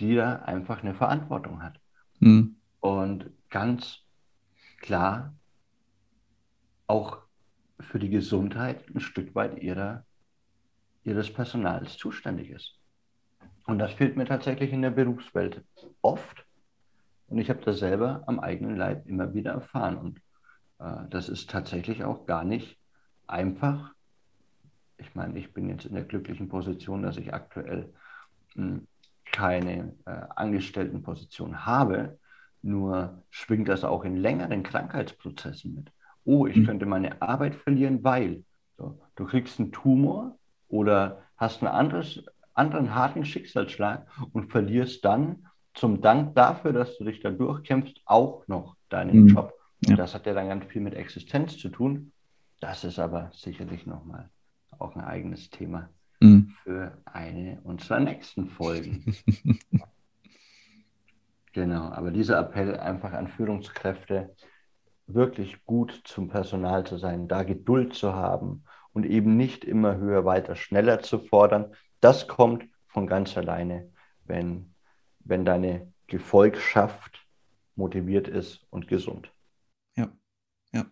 die 0.00 0.16
da 0.16 0.40
einfach 0.40 0.82
eine 0.82 0.94
Verantwortung 0.94 1.62
hat. 1.62 1.78
Mhm. 2.18 2.56
Und 2.80 3.30
ganz 3.50 4.00
klar 4.80 5.32
auch 6.88 7.18
für 7.78 8.00
die 8.00 8.10
Gesundheit 8.10 8.84
ein 8.92 8.98
Stück 8.98 9.36
weit 9.36 9.62
ihrer, 9.62 10.04
ihres 11.04 11.32
Personals 11.32 11.96
zuständig 11.98 12.50
ist. 12.50 12.80
Und 13.66 13.78
das 13.78 13.92
fehlt 13.92 14.16
mir 14.16 14.26
tatsächlich 14.26 14.72
in 14.72 14.82
der 14.82 14.90
Berufswelt 14.90 15.64
oft 16.02 16.43
Und 17.28 17.38
ich 17.38 17.48
habe 17.50 17.60
das 17.64 17.78
selber 17.78 18.22
am 18.26 18.40
eigenen 18.40 18.76
Leib 18.76 19.06
immer 19.06 19.34
wieder 19.34 19.52
erfahren. 19.52 19.96
Und 19.96 20.20
äh, 20.78 21.08
das 21.10 21.28
ist 21.28 21.50
tatsächlich 21.50 22.04
auch 22.04 22.26
gar 22.26 22.44
nicht 22.44 22.78
einfach. 23.26 23.92
Ich 24.98 25.14
meine, 25.14 25.38
ich 25.38 25.52
bin 25.52 25.68
jetzt 25.68 25.86
in 25.86 25.94
der 25.94 26.04
glücklichen 26.04 26.48
Position, 26.48 27.02
dass 27.02 27.16
ich 27.16 27.34
aktuell 27.34 27.92
mh, 28.54 28.64
hm, 28.66 28.86
keine 29.24 29.94
äh, 30.06 30.20
Angestelltenposition 30.36 31.66
habe. 31.66 32.18
Nur 32.62 33.22
schwingt 33.30 33.68
das 33.68 33.84
auch 33.84 34.04
in 34.04 34.16
längeren 34.16 34.62
Krankheitsprozessen 34.62 35.74
mit. 35.74 35.92
Oh, 36.24 36.46
ich 36.46 36.56
mhm. 36.56 36.66
könnte 36.66 36.86
meine 36.86 37.20
Arbeit 37.20 37.54
verlieren, 37.54 38.02
weil 38.04 38.44
so, 38.78 39.00
du 39.16 39.24
kriegst 39.26 39.58
einen 39.60 39.72
Tumor 39.72 40.38
oder 40.68 41.22
hast 41.36 41.62
einen 41.62 41.72
anderes, 41.72 42.24
anderen 42.54 42.94
harten 42.94 43.24
Schicksalsschlag 43.24 44.06
und 44.32 44.50
verlierst 44.50 45.04
dann 45.04 45.46
zum 45.74 46.00
Dank 46.00 46.34
dafür, 46.34 46.72
dass 46.72 46.96
du 46.96 47.04
dich 47.04 47.20
da 47.20 47.30
durchkämpfst, 47.30 48.00
auch 48.06 48.46
noch 48.48 48.76
deinen 48.88 49.24
mhm. 49.24 49.28
Job. 49.28 49.54
Und 49.84 49.90
ja. 49.90 49.96
das 49.96 50.14
hat 50.14 50.26
ja 50.26 50.34
dann 50.34 50.48
ganz 50.48 50.64
viel 50.66 50.80
mit 50.80 50.94
Existenz 50.94 51.58
zu 51.58 51.68
tun. 51.68 52.12
Das 52.60 52.84
ist 52.84 52.98
aber 52.98 53.30
sicherlich 53.34 53.86
nochmal 53.86 54.30
auch 54.78 54.94
ein 54.96 55.02
eigenes 55.02 55.50
Thema 55.50 55.90
mhm. 56.20 56.54
für 56.62 56.96
eine 57.04 57.60
unserer 57.62 58.00
nächsten 58.00 58.48
Folgen. 58.48 59.14
genau, 61.52 61.90
aber 61.90 62.10
dieser 62.10 62.38
Appell 62.38 62.76
einfach 62.78 63.12
an 63.12 63.28
Führungskräfte, 63.28 64.34
wirklich 65.06 65.64
gut 65.66 66.02
zum 66.04 66.28
Personal 66.28 66.86
zu 66.86 66.96
sein, 66.96 67.28
da 67.28 67.42
Geduld 67.42 67.94
zu 67.94 68.14
haben 68.14 68.64
und 68.92 69.04
eben 69.04 69.36
nicht 69.36 69.64
immer 69.64 69.96
höher, 69.96 70.24
weiter, 70.24 70.56
schneller 70.56 71.00
zu 71.00 71.18
fordern. 71.18 71.74
Das 72.00 72.26
kommt 72.28 72.64
von 72.86 73.06
ganz 73.06 73.36
alleine, 73.36 73.90
wenn, 74.24 74.73
wenn 75.24 75.44
deine 75.44 75.92
Gefolgschaft 76.06 77.26
motiviert 77.76 78.28
ist 78.28 78.64
und 78.70 78.88
gesund. 78.88 79.32
Ja, 79.96 80.12
ja. 80.72 80.86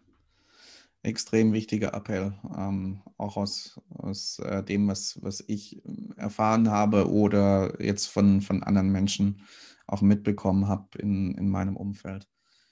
Extrem 1.02 1.52
wichtiger 1.52 1.94
Appell, 1.94 2.34
ähm, 2.56 3.02
auch 3.18 3.36
aus, 3.36 3.80
aus 3.90 4.38
äh, 4.40 4.62
dem, 4.62 4.88
was, 4.88 5.18
was 5.22 5.44
ich 5.46 5.82
erfahren 6.16 6.70
habe 6.70 7.10
oder 7.10 7.80
jetzt 7.82 8.06
von, 8.06 8.40
von 8.40 8.62
anderen 8.62 8.90
Menschen 8.90 9.42
auch 9.86 10.00
mitbekommen 10.00 10.68
habe 10.68 10.98
in, 10.98 11.34
in 11.34 11.48
meinem 11.48 11.76
Umfeld. 11.76 12.28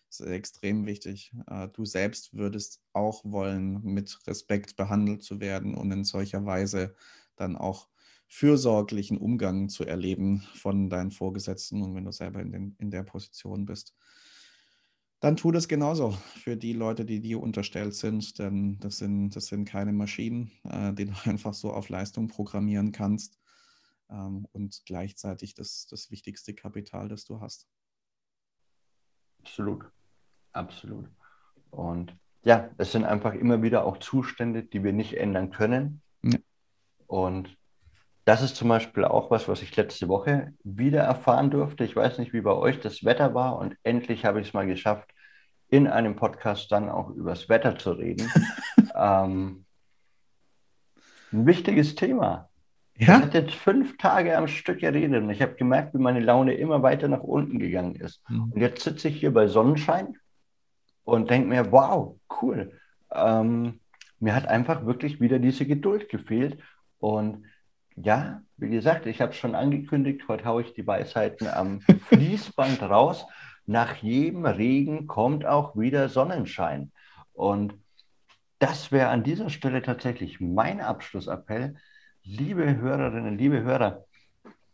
Das 0.09 0.21
ist 0.21 0.27
extrem 0.27 0.87
wichtig. 0.87 1.33
Äh, 1.47 1.69
du 1.69 1.85
selbst 1.85 2.35
würdest 2.35 2.83
auch 2.93 3.23
wollen, 3.25 3.81
mit 3.85 4.19
Respekt 4.27 4.77
behandelt 4.77 5.23
zu 5.23 5.41
werden 5.41 5.75
und 5.75 5.93
in 5.93 6.05
solcher 6.05 6.45
Weise 6.45 6.95
dann 7.37 7.57
auch 7.57 7.89
fürsorglichen 8.33 9.19
Umgang 9.19 9.69
zu 9.69 9.85
erleben 9.85 10.43
von 10.55 10.89
deinen 10.89 11.11
Vorgesetzten 11.11 11.83
und 11.83 11.97
wenn 11.97 12.05
du 12.05 12.13
selber 12.13 12.41
in, 12.41 12.53
den, 12.53 12.77
in 12.79 12.91
der 12.93 13.03
Position 13.03 13.67
bist. 13.67 13.93
Dann 15.19 15.37
tu 15.37 15.51
das 15.51 15.67
genauso 15.67 16.13
für 16.13 16.57
die 16.57 16.73
Leute, 16.73 17.05
die 17.05 17.21
dir 17.21 17.41
unterstellt 17.41 17.93
sind, 17.95 18.39
denn 18.39 18.79
das 18.79 18.99
sind, 18.99 19.35
das 19.35 19.47
sind 19.47 19.65
keine 19.65 19.93
Maschinen, 19.93 20.53
äh, 20.63 20.93
die 20.95 21.07
du 21.07 21.13
einfach 21.29 21.55
so 21.55 21.73
auf 21.73 21.89
Leistung 21.89 22.29
programmieren 22.29 22.93
kannst 22.93 23.37
ähm, 24.09 24.47
und 24.53 24.81
gleichzeitig 24.87 25.55
das, 25.55 25.89
das 25.91 26.13
wichtigste 26.13 26.55
Kapital, 26.55 27.09
das 27.09 27.25
du 27.25 27.41
hast. 27.41 27.67
Absolut. 29.41 29.85
Absolut. 30.53 31.09
Und 31.71 32.17
ja, 32.45 32.71
es 32.79 32.93
sind 32.93 33.05
einfach 33.05 33.35
immer 33.35 33.61
wieder 33.61 33.85
auch 33.85 33.99
Zustände, 33.99 34.63
die 34.63 34.85
wir 34.85 34.93
nicht 34.93 35.15
ändern 35.15 35.51
können. 35.51 36.01
Ja. 36.23 36.39
Und 37.09 37.60
das 38.31 38.43
ist 38.43 38.55
zum 38.55 38.69
Beispiel 38.69 39.05
auch 39.05 39.33
was, 39.33 39.49
was 39.49 39.61
ich 39.61 39.75
letzte 39.75 40.07
Woche 40.07 40.55
wieder 40.63 41.01
erfahren 41.03 41.51
durfte. 41.51 41.83
Ich 41.83 41.97
weiß 41.97 42.19
nicht, 42.19 42.33
wie 42.33 42.43
bei 42.43 42.53
euch 42.53 42.79
das 42.79 43.05
Wetter 43.05 43.35
war 43.35 43.59
und 43.59 43.77
endlich 43.83 44.25
habe 44.25 44.41
ich 44.41 44.47
es 44.47 44.55
mal 44.55 44.69
geschafft, 44.69 45.11
in 45.69 45.89
einem 45.89 46.15
Podcast 46.15 46.71
dann 46.71 46.89
auch 46.91 47.11
über 47.11 47.31
das 47.31 47.49
Wetter 47.49 47.77
zu 47.77 47.91
reden. 47.91 48.31
ähm, 48.95 49.65
ein 51.33 51.45
wichtiges 51.45 51.97
Thema. 51.97 52.49
Ja? 52.97 53.17
Ich 53.17 53.23
hatte 53.25 53.39
jetzt 53.39 53.55
fünf 53.57 53.99
Tage 53.99 54.39
am 54.39 54.47
Stück 54.47 54.79
geredet 54.79 55.25
und 55.25 55.31
ich 55.31 55.43
habe 55.43 55.57
gemerkt, 55.57 55.93
wie 55.95 55.99
meine 55.99 56.21
Laune 56.21 56.55
immer 56.55 56.85
weiter 56.85 57.09
nach 57.09 57.25
unten 57.25 57.59
gegangen 57.59 57.97
ist. 57.97 58.23
Mhm. 58.29 58.53
Und 58.53 58.61
jetzt 58.61 58.85
sitze 58.85 59.09
ich 59.09 59.17
hier 59.17 59.35
bei 59.35 59.49
Sonnenschein 59.49 60.17
und 61.03 61.31
denke 61.31 61.49
mir, 61.49 61.73
wow, 61.73 62.17
cool. 62.41 62.79
Ähm, 63.13 63.81
mir 64.21 64.37
hat 64.37 64.47
einfach 64.47 64.87
wirklich 64.87 65.21
wieder 65.21 65.41
diese 65.41 65.67
Geduld 65.67 66.09
gefehlt. 66.09 66.61
Und 67.01 67.45
ja, 68.03 68.43
wie 68.57 68.71
gesagt, 68.71 69.07
ich 69.07 69.21
habe 69.21 69.33
es 69.33 69.39
schon 69.39 69.55
angekündigt, 69.55 70.23
heute 70.29 70.45
haue 70.45 70.63
ich 70.63 70.73
die 70.75 70.87
Weisheiten 70.87 71.49
am 71.49 71.81
Fließband 72.09 72.83
raus. 72.83 73.27
Nach 73.67 73.97
jedem 73.97 74.47
Regen 74.47 75.07
kommt 75.07 75.47
auch 75.47 75.77
wieder 75.77 76.09
Sonnenschein. 76.09 76.93
Und 77.33 77.75
das 78.59 78.93
wäre 78.93 79.09
an 79.09 79.23
dieser 79.23 79.49
Stelle 79.49 79.83
tatsächlich 79.83 80.41
mein 80.41 80.81
Abschlussappell. 80.81 81.77
Liebe 82.23 82.77
Hörerinnen, 82.77 83.39
liebe 83.39 83.63
Hörer, 83.63 84.05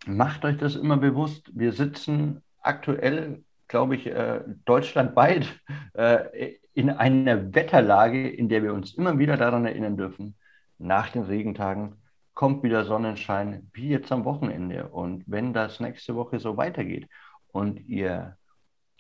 macht 0.06 0.44
euch 0.44 0.56
das 0.56 0.74
immer 0.74 0.96
bewusst. 0.96 1.50
Wir 1.54 1.72
sitzen 1.72 2.42
aktuell 2.60 3.44
glaube 3.68 3.96
ich, 3.96 4.06
äh, 4.06 4.40
deutschlandweit 4.64 5.46
äh, 5.94 6.54
in 6.74 6.90
einer 6.90 7.54
Wetterlage, 7.54 8.28
in 8.28 8.48
der 8.48 8.62
wir 8.62 8.74
uns 8.74 8.94
immer 8.94 9.18
wieder 9.18 9.36
daran 9.36 9.66
erinnern 9.66 9.96
dürfen, 9.96 10.36
nach 10.78 11.08
den 11.10 11.22
Regentagen 11.22 11.96
kommt 12.36 12.62
wieder 12.62 12.84
Sonnenschein, 12.84 13.68
wie 13.72 13.88
jetzt 13.88 14.12
am 14.12 14.26
Wochenende. 14.26 14.88
Und 14.88 15.24
wenn 15.26 15.54
das 15.54 15.80
nächste 15.80 16.14
Woche 16.14 16.38
so 16.38 16.58
weitergeht 16.58 17.08
und 17.48 17.80
ihr 17.88 18.36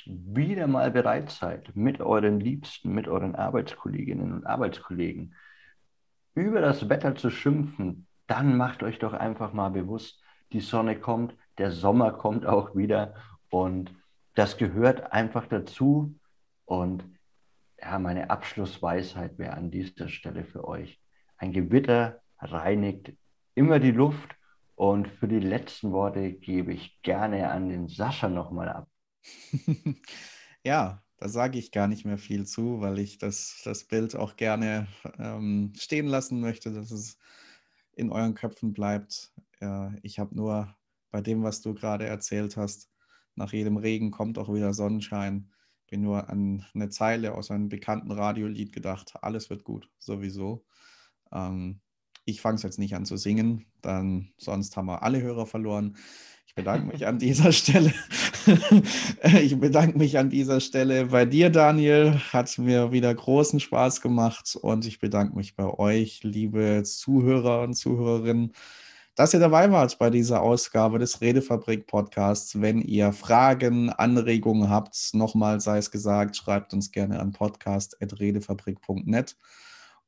wieder 0.06 0.66
mal 0.66 0.90
bereit 0.90 1.30
seid, 1.30 1.76
mit 1.76 2.00
euren 2.00 2.40
Liebsten, 2.40 2.94
mit 2.94 3.08
euren 3.08 3.34
Arbeitskolleginnen 3.34 4.32
und 4.32 4.46
Arbeitskollegen 4.46 5.34
über 6.34 6.62
das 6.62 6.88
Wetter 6.88 7.14
zu 7.14 7.30
schimpfen, 7.30 8.06
dann 8.26 8.56
macht 8.56 8.82
euch 8.82 8.98
doch 8.98 9.12
einfach 9.12 9.52
mal 9.52 9.68
bewusst, 9.68 10.22
die 10.52 10.60
Sonne 10.60 10.98
kommt, 10.98 11.34
der 11.58 11.72
Sommer 11.72 12.12
kommt 12.12 12.46
auch 12.46 12.74
wieder 12.74 13.14
und 13.50 13.94
das 14.34 14.56
gehört 14.56 15.12
einfach 15.12 15.46
dazu. 15.46 16.18
Und 16.64 17.04
ja, 17.78 17.98
meine 17.98 18.30
Abschlussweisheit 18.30 19.36
wäre 19.36 19.52
an 19.52 19.70
dieser 19.70 20.08
Stelle 20.08 20.44
für 20.44 20.66
euch. 20.66 20.98
Ein 21.36 21.52
Gewitter 21.52 22.22
reinigt 22.38 23.12
immer 23.56 23.80
die 23.80 23.90
Luft. 23.90 24.36
Und 24.76 25.08
für 25.08 25.26
die 25.26 25.40
letzten 25.40 25.90
Worte 25.90 26.32
gebe 26.32 26.72
ich 26.72 27.00
gerne 27.02 27.50
an 27.50 27.68
den 27.70 27.88
Sascha 27.88 28.28
nochmal 28.28 28.68
ab. 28.68 28.88
ja, 30.64 31.02
da 31.16 31.28
sage 31.28 31.58
ich 31.58 31.72
gar 31.72 31.88
nicht 31.88 32.04
mehr 32.04 32.18
viel 32.18 32.46
zu, 32.46 32.80
weil 32.82 32.98
ich 32.98 33.16
das, 33.16 33.62
das 33.64 33.84
Bild 33.84 34.14
auch 34.14 34.36
gerne 34.36 34.86
ähm, 35.18 35.72
stehen 35.76 36.06
lassen 36.06 36.40
möchte, 36.40 36.72
dass 36.72 36.90
es 36.90 37.18
in 37.92 38.12
euren 38.12 38.34
Köpfen 38.34 38.74
bleibt. 38.74 39.32
Äh, 39.60 39.98
ich 40.02 40.18
habe 40.18 40.36
nur 40.36 40.76
bei 41.10 41.22
dem, 41.22 41.42
was 41.42 41.62
du 41.62 41.72
gerade 41.72 42.04
erzählt 42.04 42.58
hast, 42.58 42.90
nach 43.34 43.54
jedem 43.54 43.78
Regen 43.78 44.10
kommt 44.10 44.38
auch 44.38 44.52
wieder 44.52 44.74
Sonnenschein. 44.74 45.50
Bin 45.88 46.02
nur 46.02 46.28
an 46.28 46.66
eine 46.74 46.90
Zeile 46.90 47.34
aus 47.34 47.50
einem 47.50 47.70
bekannten 47.70 48.12
Radiolied 48.12 48.72
gedacht. 48.72 49.14
Alles 49.22 49.48
wird 49.48 49.64
gut, 49.64 49.88
sowieso. 49.98 50.66
Ähm, 51.32 51.80
ich 52.26 52.40
fange 52.40 52.56
es 52.56 52.62
jetzt 52.62 52.78
nicht 52.78 52.94
an 52.94 53.06
zu 53.06 53.16
singen, 53.16 53.64
dann 53.80 54.28
sonst 54.36 54.76
haben 54.76 54.86
wir 54.86 55.02
alle 55.02 55.22
Hörer 55.22 55.46
verloren. 55.46 55.96
Ich 56.46 56.54
bedanke 56.54 56.86
mich 56.86 57.06
an 57.06 57.18
dieser 57.18 57.52
Stelle. 57.52 57.92
ich 59.40 59.58
bedanke 59.58 59.96
mich 59.96 60.18
an 60.18 60.28
dieser 60.28 60.60
Stelle 60.60 61.06
bei 61.06 61.24
dir, 61.24 61.50
Daniel. 61.50 62.18
Hat 62.32 62.58
mir 62.58 62.92
wieder 62.92 63.14
großen 63.14 63.60
Spaß 63.60 64.00
gemacht 64.00 64.58
und 64.60 64.86
ich 64.86 64.98
bedanke 64.98 65.36
mich 65.36 65.54
bei 65.54 65.66
euch, 65.66 66.22
liebe 66.24 66.82
Zuhörer 66.84 67.62
und 67.62 67.74
Zuhörerinnen 67.74 68.52
dass 69.16 69.32
ihr 69.32 69.40
dabei 69.40 69.72
wart 69.72 69.98
bei 69.98 70.10
dieser 70.10 70.42
Ausgabe 70.42 70.98
des 70.98 71.22
Redefabrik 71.22 71.86
Podcasts. 71.86 72.60
Wenn 72.60 72.82
ihr 72.82 73.14
Fragen, 73.14 73.88
Anregungen 73.88 74.68
habt, 74.68 75.14
nochmal 75.14 75.62
sei 75.62 75.78
es 75.78 75.90
gesagt, 75.90 76.36
schreibt 76.36 76.74
uns 76.74 76.92
gerne 76.92 77.18
an 77.18 77.32
podcast.redefabrik.net 77.32 79.36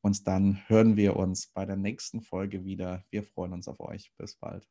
und 0.01 0.27
dann 0.27 0.63
hören 0.69 0.97
wir 0.97 1.17
uns 1.17 1.49
bei 1.49 1.65
der 1.65 1.77
nächsten 1.77 2.23
Folge 2.23 2.65
wieder. 2.65 3.05
Wir 3.11 3.23
freuen 3.23 3.53
uns 3.53 3.69
auf 3.69 3.81
euch. 3.81 4.13
Bis 4.17 4.37
bald. 4.37 4.69